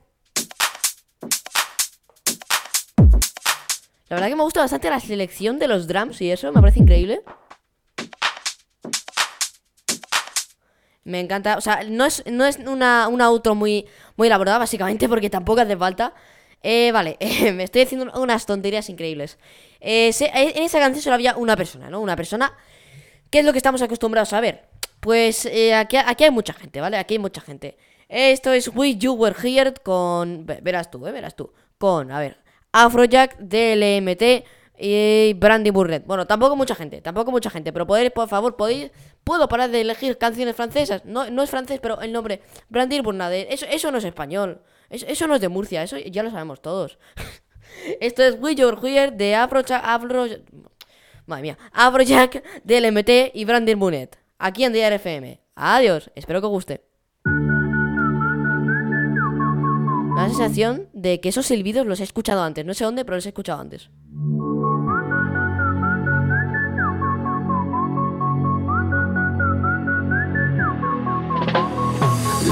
La 4.08 4.18
verdad 4.18 4.28
que 4.30 4.36
me 4.36 4.44
gusta 4.44 4.60
bastante 4.60 4.88
la 4.92 5.00
selección 5.00 5.58
de 5.58 5.68
los 5.68 5.88
drums 5.88 6.22
y 6.22 6.30
eso, 6.30 6.52
me 6.52 6.62
parece 6.62 6.82
increíble. 6.82 7.24
Me 11.06 11.20
encanta, 11.22 11.58
o 11.58 11.62
sea, 11.62 11.84
no 11.84 12.06
es, 12.06 12.24
no 12.28 12.46
es 12.46 12.58
una, 12.60 13.08
una 13.08 13.26
outro 13.30 13.56
muy, 13.56 13.88
muy 14.16 14.28
elaborada, 14.28 14.60
básicamente, 14.60 15.10
porque 15.10 15.32
tampoco 15.32 15.62
hace 15.62 15.76
falta. 15.76 16.14
Eh, 16.62 16.92
vale, 16.94 17.18
me 17.56 17.64
estoy 17.64 17.82
diciendo 17.86 18.12
unas 18.22 18.46
tonterías 18.46 18.90
increíbles. 18.90 19.40
Eh, 19.80 20.14
se- 20.14 20.30
en 20.36 20.62
esa 20.62 20.78
canción 20.78 21.02
solo 21.02 21.16
había 21.16 21.36
una 21.36 21.58
persona, 21.58 21.90
¿no? 21.90 22.00
Una 22.00 22.16
persona. 22.16 22.54
¿Qué 23.32 23.40
es 23.40 23.46
lo 23.46 23.54
que 23.54 23.58
estamos 23.58 23.82
acostumbrados 23.82 24.34
a 24.34 24.40
ver? 24.40 24.73
Pues 25.04 25.46
eh, 25.46 25.74
aquí, 25.76 25.98
aquí 25.98 26.24
hay 26.24 26.32
mucha 26.32 26.54
gente, 26.54 26.80
¿vale? 26.82 26.98
Aquí 26.98 27.16
hay 27.16 27.20
mucha 27.20 27.42
gente. 27.42 27.78
Esto 28.08 28.54
es 28.54 28.70
We 28.70 28.96
You 28.96 29.14
Were 29.14 29.36
Here 29.44 29.74
con. 29.84 30.46
ve- 30.46 30.60
Verás 30.62 30.90
tú, 30.90 31.06
¿eh? 31.06 31.12
Verás 31.12 31.36
tú. 31.36 31.52
Con, 31.78 32.10
a 32.12 32.20
ver, 32.20 32.38
Afrojack, 32.72 33.38
DLMT 33.40 34.46
y 34.80 35.34
Brandy 35.34 35.72
Burnet. 35.72 36.06
Bueno, 36.06 36.26
tampoco 36.26 36.56
mucha 36.56 36.74
gente, 36.76 37.02
tampoco 37.02 37.32
mucha 37.32 37.50
gente. 37.50 37.74
Pero 37.74 37.86
podéis, 37.86 38.12
por 38.12 38.30
favor, 38.30 38.56
podéis. 38.56 38.92
¿Puedo 39.26 39.48
parar 39.50 39.70
de 39.72 39.82
elegir 39.82 40.18
canciones 40.18 40.56
francesas? 40.56 41.04
No, 41.06 41.30
no 41.30 41.44
es 41.44 41.50
francés, 41.50 41.80
pero 41.82 42.00
el 42.02 42.12
nombre. 42.14 42.42
Brandy 42.70 43.02
Burnet. 43.02 43.48
Eso, 43.50 43.66
eso 43.70 43.92
no 43.92 43.98
es 43.98 44.04
español. 44.06 44.62
Eso, 44.90 45.06
eso 45.08 45.28
no 45.28 45.36
es 45.36 45.42
de 45.42 45.50
Murcia, 45.50 45.84
eso 45.84 45.98
ya 45.98 46.24
lo 46.24 46.32
sabemos 46.32 46.62
todos. 46.62 46.98
Esto 48.00 48.24
es 48.24 48.38
We 48.40 48.56
You 48.56 48.68
Were 48.70 48.88
Here 48.90 49.12
de 49.12 49.36
Afrojack. 49.36 49.82
Afro... 49.84 50.28
Madre 51.26 51.42
mía. 51.42 51.58
Afrojack, 51.72 52.44
DLMT 52.64 53.34
y 53.34 53.46
Brandy 53.46 53.74
Burnet. 53.74 54.18
Aquí 54.46 54.66
en 54.66 54.74
DRFM. 54.74 55.40
Adiós, 55.56 56.12
espero 56.16 56.42
que 56.42 56.48
os 56.48 56.52
guste. 56.52 56.84
Me 57.24 57.32
da 60.20 60.24
la 60.24 60.28
sensación 60.28 60.90
de 60.92 61.22
que 61.22 61.30
esos 61.30 61.46
silbidos 61.46 61.88
los 61.88 62.02
he 62.02 62.04
escuchado 62.04 62.44
antes. 62.44 62.66
No 62.66 62.74
sé 62.74 62.84
dónde, 62.84 63.06
pero 63.06 63.16
los 63.16 63.26
he 63.26 63.30
escuchado 63.30 63.62
antes. 63.62 63.90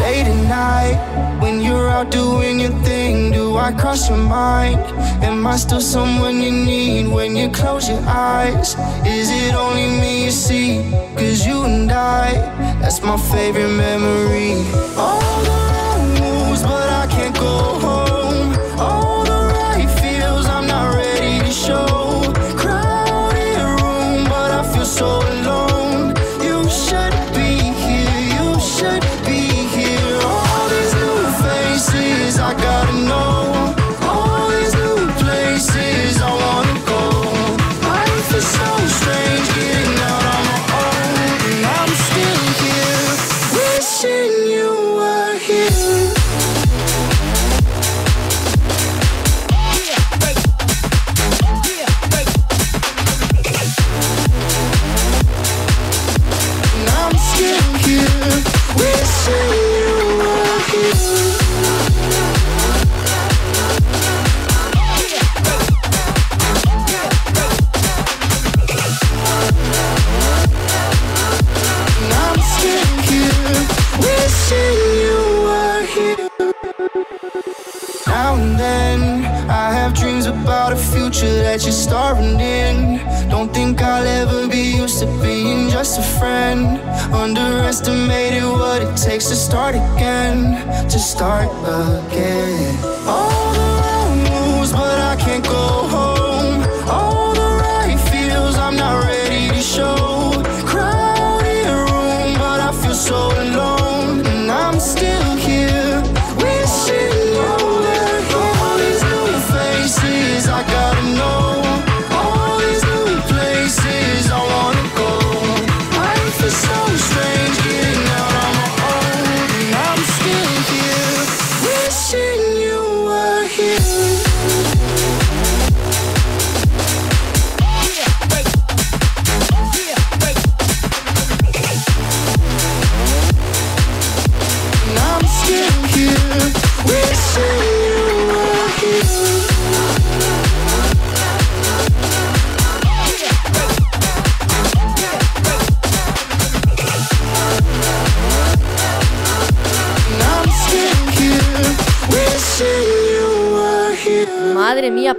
Late 0.02 0.28
at 0.28 0.42
night, 0.50 0.98
when 1.42 1.62
you're 1.62 1.88
out 1.88 2.10
doing 2.10 2.60
your 2.60 2.76
thing, 2.84 3.32
do 3.32 3.56
I 3.56 3.72
cross 3.72 4.10
your 4.10 4.18
mind? 4.18 4.80
Am 5.24 5.46
I 5.46 5.58
still 5.58 5.80
someone 5.80 6.42
you 6.42 6.52
need 6.52 7.08
when 7.08 7.36
you 7.36 7.50
close 7.50 7.88
your 7.88 8.04
eyes? 8.08 8.76
Is 9.06 9.30
it 9.30 9.54
only 9.54 9.88
me 10.02 10.26
you 10.26 10.32
see? 10.32 10.82
Cause 11.16 11.46
you 11.46 11.64
and 11.66 11.92
I, 11.92 12.34
that's 12.82 13.02
my 13.04 13.18
favorite 13.18 13.76
memory. 13.88 14.54
All 14.98 15.22
the 15.48 15.58
wrong 15.76 16.04
moves, 16.20 16.64
but 16.64 16.90
I 17.02 17.06
can't 17.08 17.36
go 17.36 17.80
home. 17.80 17.91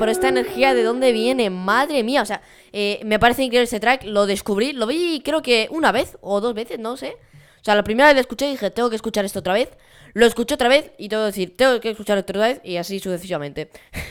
Pero 0.03 0.11
esta 0.11 0.31
energía 0.31 0.75
de 0.75 0.83
dónde 0.83 1.13
viene, 1.13 1.49
madre 1.49 2.03
mía, 2.03 2.23
o 2.23 2.27
sea, 2.27 2.43
eh, 2.73 2.99
me 3.05 3.21
parece 3.21 3.45
increíble 3.45 3.67
este 3.67 3.79
track, 3.79 4.03
lo 4.03 4.27
descubrí, 4.27 4.73
lo 4.73 4.89
vi 4.89 5.23
creo 5.25 5.43
que 5.43 5.69
una 5.71 5.93
vez 5.93 6.19
o 6.23 6.41
dos 6.41 6.55
veces, 6.55 6.81
no 6.81 6.97
sé. 6.97 7.19
O 7.61 7.65
sea, 7.65 7.77
la 7.77 7.85
primera 7.85 8.09
vez 8.09 8.17
lo 8.17 8.21
escuché 8.21 8.49
y 8.49 8.51
dije, 8.51 8.73
tengo 8.73 8.91
que 8.91 8.97
escuchar 8.97 9.25
esto 9.25 9.39
otra 9.39 9.55
vez. 9.55 9.69
Lo 10.13 10.27
escuché 10.27 10.55
otra 10.55 10.69
vez 10.69 10.91
y 10.99 11.09
tengo 11.09 11.23
que 11.23 11.27
decir, 11.27 11.57
tengo 11.57 11.79
que 11.79 11.91
escuchar 11.91 12.19
esto 12.19 12.33
otra 12.33 12.49
vez 12.49 12.61
y 12.65 12.79
así 12.79 12.99
sucesivamente. 12.99 13.71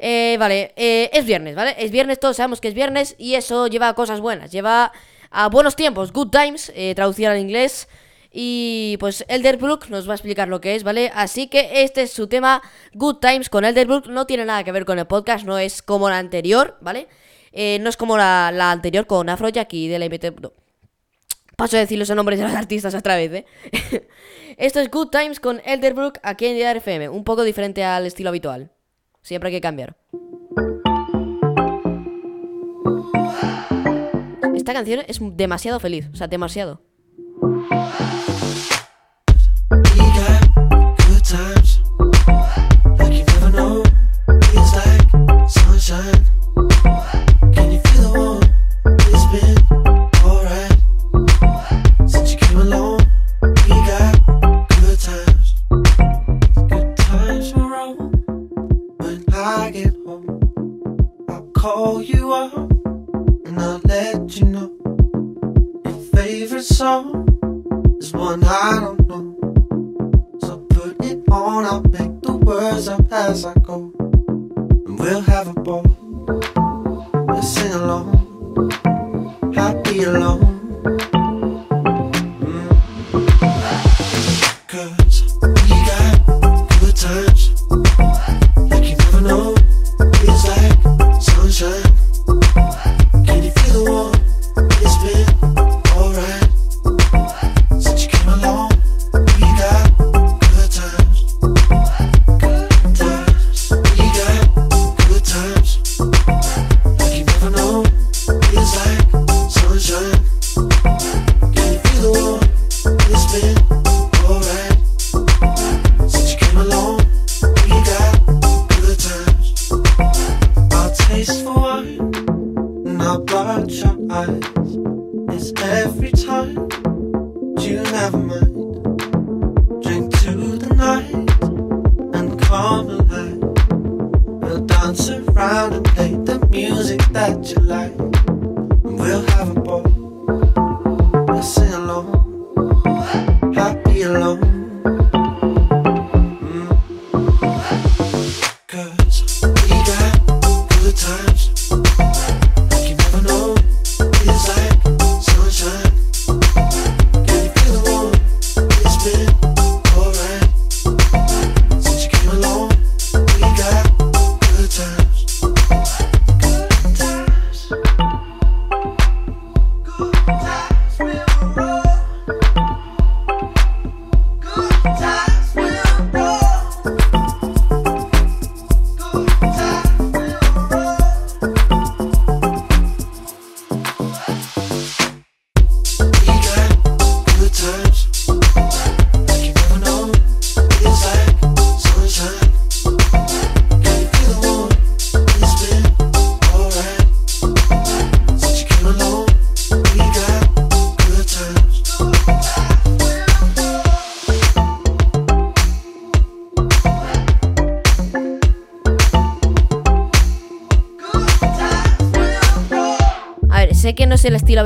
Eh, 0.00 0.36
vale, 0.38 0.74
eh, 0.76 1.10
es 1.12 1.24
viernes, 1.24 1.56
¿vale? 1.56 1.74
Es 1.78 1.90
viernes, 1.90 2.20
todos 2.20 2.36
sabemos 2.36 2.60
que 2.60 2.68
es 2.68 2.74
viernes 2.74 3.16
y 3.18 3.34
eso 3.34 3.66
lleva 3.66 3.88
a 3.88 3.94
cosas 3.94 4.20
buenas, 4.20 4.52
lleva 4.52 4.92
a 5.30 5.48
buenos 5.48 5.74
tiempos, 5.74 6.12
good 6.12 6.30
times, 6.30 6.72
eh, 6.76 6.94
traducida 6.94 7.32
al 7.32 7.38
inglés. 7.38 7.88
Y 8.40 8.98
pues 8.98 9.24
Elderbrook 9.26 9.88
nos 9.88 10.06
va 10.06 10.12
a 10.12 10.14
explicar 10.14 10.46
lo 10.46 10.60
que 10.60 10.76
es, 10.76 10.84
¿vale? 10.84 11.10
Así 11.12 11.48
que 11.48 11.82
este 11.82 12.02
es 12.02 12.12
su 12.12 12.28
tema, 12.28 12.62
Good 12.94 13.16
Times 13.16 13.50
con 13.50 13.64
Elderbrook. 13.64 14.06
No 14.06 14.26
tiene 14.26 14.44
nada 14.44 14.62
que 14.62 14.70
ver 14.70 14.84
con 14.84 14.96
el 15.00 15.08
podcast, 15.08 15.44
no 15.44 15.58
es 15.58 15.82
como 15.82 16.08
la 16.08 16.18
anterior, 16.18 16.76
¿vale? 16.80 17.08
Eh, 17.50 17.80
no 17.80 17.90
es 17.90 17.96
como 17.96 18.16
la, 18.16 18.52
la 18.54 18.70
anterior 18.70 19.08
con 19.08 19.28
Afrojack 19.28 19.72
y 19.72 19.88
de 19.88 19.98
la 19.98 20.04
IMT. 20.04 20.26
Paso 21.56 21.78
a 21.78 21.80
decir 21.80 21.98
los 21.98 22.08
nombres 22.10 22.38
de 22.38 22.44
los 22.44 22.54
artistas 22.54 22.94
otra 22.94 23.16
vez, 23.16 23.32
¿eh? 23.32 23.46
Esto 24.56 24.78
es 24.78 24.88
Good 24.88 25.08
Times 25.08 25.40
con 25.40 25.60
Elderbrook 25.64 26.20
aquí 26.22 26.46
en 26.46 26.54
Dial 26.54 26.76
FM, 26.76 27.08
un 27.08 27.24
poco 27.24 27.42
diferente 27.42 27.82
al 27.82 28.06
estilo 28.06 28.28
habitual. 28.28 28.70
Siempre 29.20 29.48
hay 29.48 29.56
que 29.56 29.60
cambiar. 29.60 29.96
Esta 34.54 34.72
canción 34.72 35.02
es 35.08 35.18
demasiado 35.20 35.80
feliz, 35.80 36.08
o 36.12 36.16
sea, 36.16 36.28
demasiado. 36.28 36.82
time. 45.98 46.37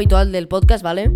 Habitual 0.02 0.32
del 0.32 0.48
podcast, 0.48 0.82
¿vale? 0.82 1.12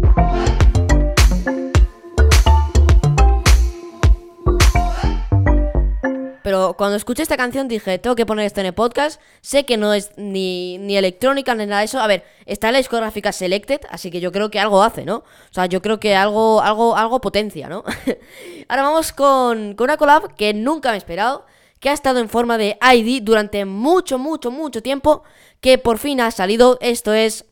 Pero 6.45 6.75
cuando 6.79 6.97
escuché 6.97 7.25
esta 7.25 7.37
canción 7.37 7.67
dije, 7.67 7.99
tengo 7.99 8.15
que 8.15 8.25
poner 8.25 8.47
esto 8.47 8.61
en 8.61 8.67
el 8.67 8.75
podcast. 8.75 9.21
Sé 9.41 9.65
que 9.65 9.77
no 9.77 9.93
es 9.93 10.13
ni, 10.17 10.79
ni 10.79 10.97
electrónica 10.97 11.57
ni 11.57 11.67
nada 11.67 11.81
de 11.81 11.87
eso. 11.87 11.99
A 11.99 12.07
ver, 12.07 12.25
está 12.45 12.69
en 12.69 12.75
la 12.75 12.79
discográfica 12.79 13.33
Selected, 13.33 13.81
así 13.91 14.13
que 14.13 14.21
yo 14.21 14.31
creo 14.31 14.53
que 14.53 14.61
algo 14.61 14.85
hace, 14.85 15.05
¿no? 15.05 15.17
O 15.17 15.25
sea, 15.51 15.67
yo 15.67 15.83
creo 15.83 15.99
que 15.99 16.15
algo, 16.15 16.61
algo, 16.63 16.97
algo 16.97 17.21
potencia, 17.21 17.69
¿no? 17.69 17.83
Ahora 18.69 18.83
vamos 18.85 19.11
con, 19.11 19.75
con 19.75 19.87
una 19.87 19.97
collab 19.97 20.37
que 20.37 20.55
nunca 20.55 20.91
me 20.91 20.95
he 20.95 20.99
esperado, 20.99 21.45
que 21.81 21.91
ha 21.91 21.93
estado 21.93 22.21
en 22.21 22.29
forma 22.29 22.57
de 22.57 22.79
ID 22.81 23.25
durante 23.25 23.65
mucho, 23.65 24.17
mucho, 24.17 24.53
mucho 24.53 24.81
tiempo, 24.81 25.25
que 25.61 25.79
por 25.79 25.99
fin 25.99 26.21
ha 26.21 26.31
salido. 26.31 26.79
Esto 26.81 27.13
es 27.13 27.45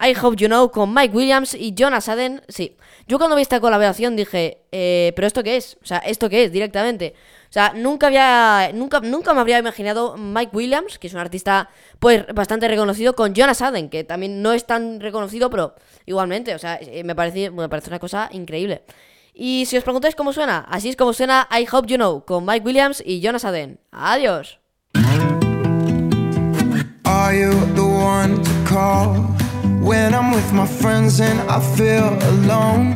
I 0.00 0.14
Hope 0.20 0.36
You 0.36 0.48
Know 0.48 0.70
con 0.70 0.94
Mike 0.94 1.16
Williams 1.16 1.54
y 1.54 1.74
Jonas 1.74 2.08
Aden. 2.08 2.42
Sí, 2.48 2.76
yo 3.06 3.18
cuando 3.18 3.36
vi 3.36 3.42
esta 3.42 3.60
colaboración 3.60 4.16
dije, 4.16 4.62
eh, 4.70 5.12
¿pero 5.16 5.26
esto 5.26 5.42
qué 5.42 5.56
es? 5.56 5.76
O 5.82 5.86
sea, 5.86 5.98
¿esto 5.98 6.28
qué 6.28 6.44
es 6.44 6.52
directamente? 6.52 7.14
O 7.48 7.52
sea, 7.52 7.72
nunca 7.74 8.08
había, 8.08 8.70
nunca, 8.74 9.00
nunca 9.00 9.34
me 9.34 9.40
habría 9.40 9.58
imaginado 9.58 10.16
Mike 10.16 10.54
Williams, 10.54 10.98
que 10.98 11.06
es 11.06 11.14
un 11.14 11.20
artista 11.20 11.70
pues 11.98 12.26
bastante 12.34 12.68
reconocido, 12.68 13.14
con 13.14 13.34
Jonas 13.34 13.62
Aden, 13.62 13.88
que 13.88 14.04
también 14.04 14.42
no 14.42 14.52
es 14.52 14.66
tan 14.66 15.00
reconocido, 15.00 15.50
pero 15.50 15.74
igualmente, 16.06 16.54
o 16.54 16.58
sea, 16.58 16.78
eh, 16.80 17.02
me 17.04 17.14
parece, 17.14 17.50
me 17.50 17.68
parece 17.68 17.88
una 17.88 17.98
cosa 17.98 18.28
increíble. 18.32 18.82
Y 19.34 19.66
si 19.66 19.76
os 19.76 19.84
preguntáis 19.84 20.14
cómo 20.14 20.32
suena, 20.32 20.66
así 20.68 20.88
es 20.88 20.96
como 20.96 21.12
suena 21.12 21.48
I 21.50 21.66
Hope 21.70 21.88
You 21.88 21.96
Know 21.96 22.24
con 22.24 22.44
Mike 22.44 22.66
Williams 22.66 23.02
y 23.04 23.20
Jonas 23.20 23.44
Aden. 23.44 23.80
Adiós. 23.92 24.58
Are 27.04 27.34
you 27.34 27.50
the 27.74 27.82
one 27.82 28.42
to 28.42 29.47
when 29.80 30.14
I'm 30.14 30.30
with 30.32 30.52
my 30.52 30.66
friends 30.66 31.20
and 31.20 31.40
I 31.50 31.60
feel 31.76 32.08
alone? 32.30 32.94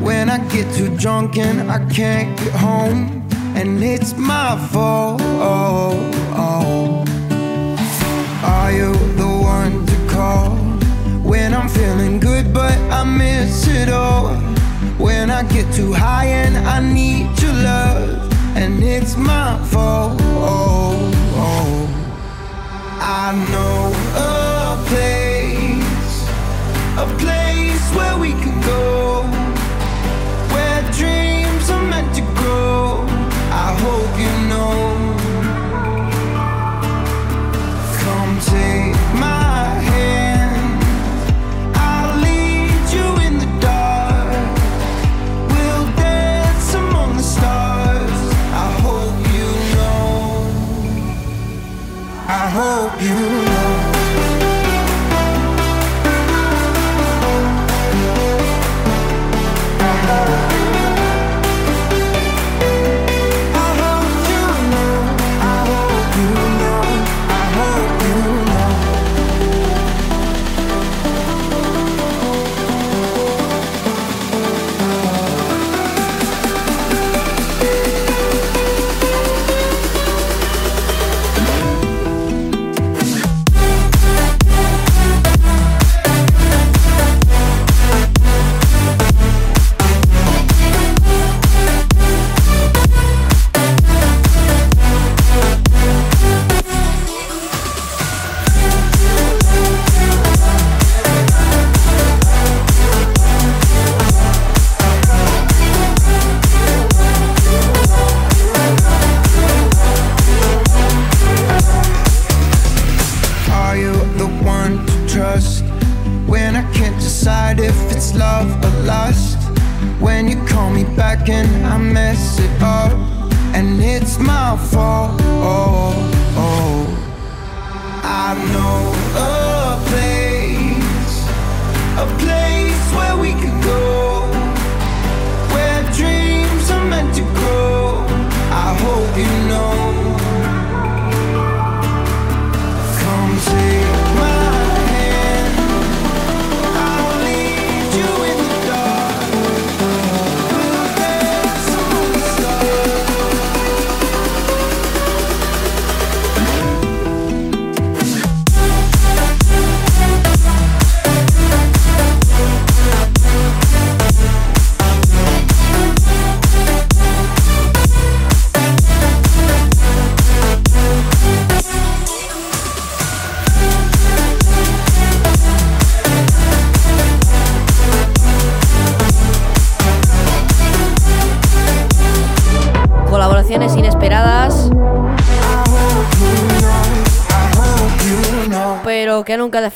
When 0.00 0.28
I 0.30 0.38
get 0.48 0.72
too 0.74 0.94
drunk 0.96 1.36
and 1.36 1.70
I 1.70 1.78
can't 1.90 2.36
get 2.38 2.52
home, 2.52 3.26
and 3.54 3.82
it's 3.82 4.14
my 4.16 4.56
fault. 4.72 5.20
Are 8.42 8.72
you 8.72 8.92
the 9.16 9.26
one 9.26 9.84
to 9.86 9.96
call 10.08 10.50
when 11.22 11.52
I'm 11.54 11.68
feeling 11.68 12.20
good 12.20 12.52
but 12.52 12.78
I 12.90 13.04
miss 13.04 13.66
it 13.68 13.88
all? 13.88 14.36
When 14.98 15.30
I 15.30 15.42
get 15.44 15.72
too 15.74 15.92
high 15.92 16.26
and 16.26 16.56
I 16.56 16.80
need 16.80 17.40
your 17.40 17.52
love, 17.52 18.32
and 18.56 18.82
it's 18.82 19.16
my 19.16 19.58
fault. 19.66 20.20
I 23.02 23.32
know 23.52 23.92
a 24.16 24.76
place, 24.88 25.29
I 52.42 52.48
hope 52.48 53.02
you 53.02 53.14
know. 53.14 53.89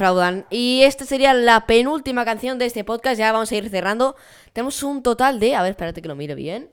Defraudan. 0.04 0.46
Y 0.50 0.82
esta 0.82 1.04
sería 1.04 1.32
la 1.34 1.66
penúltima 1.66 2.24
canción 2.24 2.58
de 2.58 2.66
este 2.66 2.84
podcast. 2.84 3.18
Ya 3.18 3.32
vamos 3.32 3.50
a 3.50 3.56
ir 3.56 3.68
cerrando. 3.70 4.16
Tenemos 4.52 4.82
un 4.82 5.02
total 5.02 5.40
de. 5.40 5.54
A 5.54 5.62
ver, 5.62 5.70
espérate 5.70 6.02
que 6.02 6.08
lo 6.08 6.14
mire 6.14 6.34
bien. 6.34 6.70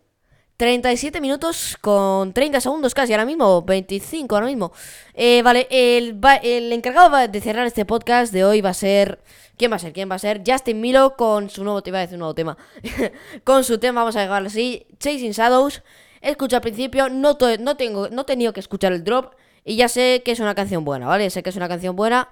37 0.58 1.22
minutos 1.22 1.76
con 1.82 2.34
30 2.34 2.62
segundos 2.62 2.94
casi 2.94 3.14
ahora 3.14 3.26
mismo, 3.26 3.64
25 3.64 4.36
ahora 4.36 4.46
mismo. 4.46 4.72
Eh, 5.16 5.42
vale, 5.42 5.68
el, 5.72 6.20
el 6.44 6.72
encargado 6.72 7.28
de 7.28 7.42
cerrar 7.42 7.66
este 7.66 7.84
podcast 7.84 8.32
de 8.32 8.46
hoy 8.46 8.62
va 8.62 8.70
a 8.70 8.76
ser... 8.76 9.20
¿Quién 9.58 9.72
va 9.72 9.78
a 9.78 9.80
ser? 9.80 9.94
¿Quién 9.94 10.10
va 10.10 10.16
a 10.16 10.20
ser? 10.20 10.44
Justin 10.46 10.80
Milo 10.80 11.16
con 11.16 11.50
su 11.50 11.64
nuevo... 11.64 11.82
Te 11.82 11.90
iba 11.90 11.98
a 11.98 12.02
decir 12.02 12.16
un 12.16 12.20
nuevo 12.20 12.36
tema. 12.36 12.58
con 13.44 13.64
su 13.64 13.80
tema, 13.80 14.02
vamos 14.02 14.16
a 14.16 14.24
llamarlo 14.24 14.50
así, 14.50 14.86
Chasing 15.00 15.32
Shadows. 15.32 15.82
Escucha 16.22 16.58
al 16.58 16.62
principio, 16.62 17.10
no, 17.10 17.38
no, 17.60 17.76
tengo, 17.76 18.10
no 18.10 18.22
he 18.22 18.26
tenido 18.26 18.54
que 18.54 18.60
escuchar 18.60 18.94
el 18.94 19.04
drop 19.04 19.34
y 19.64 19.78
ya 19.78 19.88
sé 19.88 20.22
que 20.24 20.32
es 20.32 20.40
una 20.40 20.54
canción 20.54 20.86
buena, 20.86 21.08
¿vale? 21.08 21.30
Sé 21.32 21.42
que 21.42 21.50
es 21.50 21.56
una 21.56 21.68
canción 21.68 21.96
buena 21.96 22.30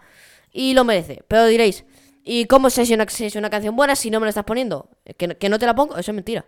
y 0.51 0.73
lo 0.73 0.83
merece. 0.83 1.23
Pero 1.27 1.45
diréis, 1.45 1.85
¿y 2.23 2.45
cómo 2.45 2.69
sé 2.69 2.85
si 2.85 2.93
una, 2.93 3.07
si 3.07 3.25
es 3.25 3.35
una 3.35 3.49
canción 3.49 3.75
buena 3.75 3.95
si 3.95 4.09
no 4.09 4.19
me 4.19 4.25
la 4.25 4.29
estás 4.29 4.45
poniendo? 4.45 4.89
Eh, 5.05 5.13
¿Que, 5.13 5.35
que 5.35 5.49
no 5.49 5.59
te 5.59 5.65
la 5.65 5.75
pongo? 5.75 5.97
Eso 5.97 6.11
es 6.11 6.15
mentira. 6.15 6.45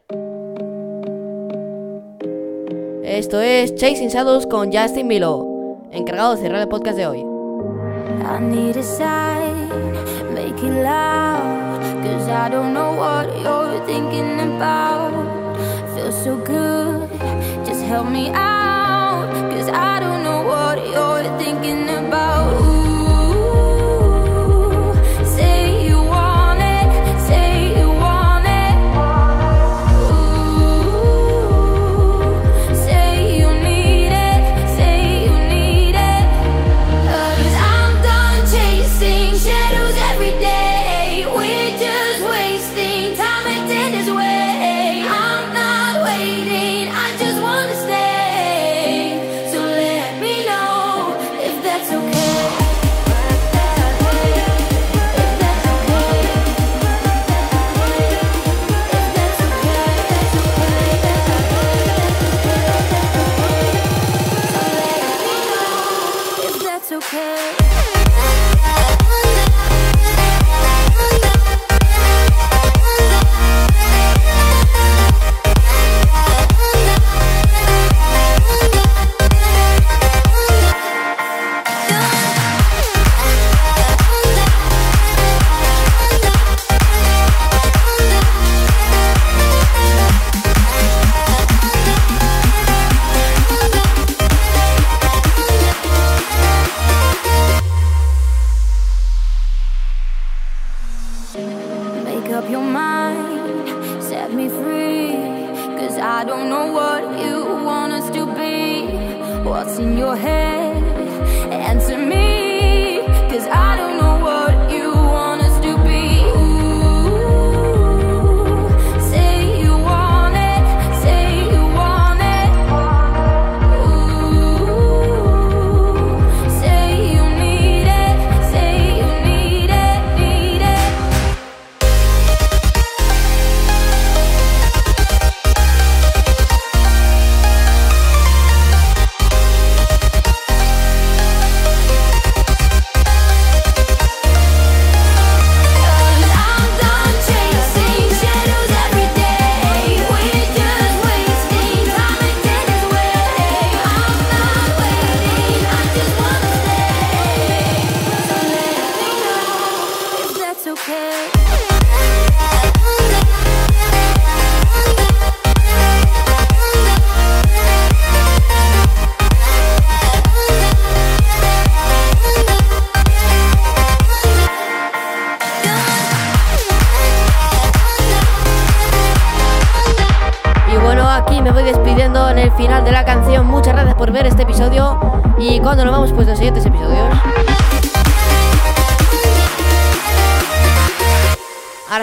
Esto 3.03 3.41
es 3.41 3.75
Chasing 3.75 4.09
Shadows 4.09 4.47
con 4.47 4.71
Justin 4.71 5.07
Milo, 5.07 5.87
encargado 5.91 6.35
de 6.35 6.41
cerrar 6.41 6.61
el 6.61 6.67
podcast 6.69 6.95
de 6.97 7.07
hoy. 7.07 7.19
I 7.19 8.39
need 8.39 8.77
a 8.77 8.83
sign, 8.83 9.69
make 10.33 10.57
it 10.63 10.83
loud. 10.83 11.81
Cause 12.03 12.29
I 12.29 12.49
don't 12.49 12.73
know 12.73 12.93
what 12.93 13.27
you're 13.41 13.85
thinking 13.85 14.39
about. 14.39 15.11
Feel 15.93 16.11
so 16.11 16.37
good, 16.37 17.09
just 17.65 17.83
help 17.83 18.07
me 18.09 18.29
out. 18.33 19.29
Cause 19.51 19.67
I 19.67 19.99
don't 19.99 20.23
know 20.23 20.43
what 20.43 20.77
you're 20.77 21.37
thinking 21.37 21.89
about. 21.89 22.50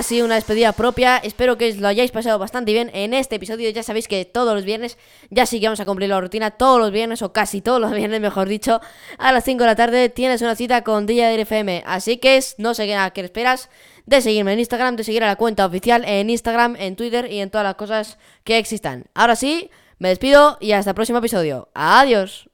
así 0.09 0.23
una 0.23 0.37
despedida 0.37 0.73
propia. 0.73 1.19
Espero 1.19 1.59
que 1.59 1.69
os 1.69 1.77
lo 1.77 1.87
hayáis 1.87 2.13
pasado 2.13 2.39
bastante 2.39 2.73
bien 2.73 2.91
en 2.95 3.13
este 3.13 3.37
episodio. 3.37 3.69
Ya 3.69 3.83
sabéis 3.83 4.09
que 4.09 4.25
todos 4.25 4.55
los 4.55 4.65
viernes, 4.65 4.97
ya 5.29 5.45
sí 5.45 5.61
que 5.61 5.67
vamos 5.67 5.81
a 5.81 5.85
cumplir 5.85 6.09
la 6.09 6.19
rutina, 6.19 6.51
todos 6.51 6.81
los 6.81 6.91
viernes 6.93 7.21
o 7.21 7.35
casi 7.35 7.61
todos 7.61 7.79
los 7.79 7.93
viernes, 8.01 8.19
mejor 8.19 8.49
dicho, 8.49 8.81
a 9.19 9.33
las 9.33 9.45
5 9.45 9.65
de 9.65 9.67
la 9.67 9.77
tarde 9.77 10.09
tienes 10.09 10.41
una 10.41 10.55
cita 10.55 10.83
con 10.83 11.05
DJ 11.05 11.43
FM. 11.43 11.83
Así 11.85 12.17
que 12.17 12.41
no 12.57 12.73
sé 12.73 12.95
a 12.95 13.11
qué 13.11 13.21
esperas 13.21 13.69
de 14.07 14.23
seguirme 14.23 14.55
en 14.55 14.61
Instagram, 14.61 14.97
de 14.97 15.05
seguir 15.05 15.23
a 15.25 15.27
la 15.27 15.37
cuenta 15.37 15.67
oficial 15.67 16.03
en 16.07 16.31
Instagram, 16.31 16.77
en 16.77 16.97
Twitter 16.97 17.31
y 17.31 17.41
en 17.41 17.51
todas 17.51 17.67
las 17.67 17.75
cosas 17.75 18.17
que 18.45 18.57
existan. 18.57 19.05
Ahora 19.13 19.37
sí, 19.37 19.71
me 19.99 20.09
despido 20.09 20.57
y 20.59 20.73
hasta 20.73 20.93
el 20.93 20.95
próximo 20.95 21.19
episodio. 21.19 21.69
Adiós. 21.75 22.48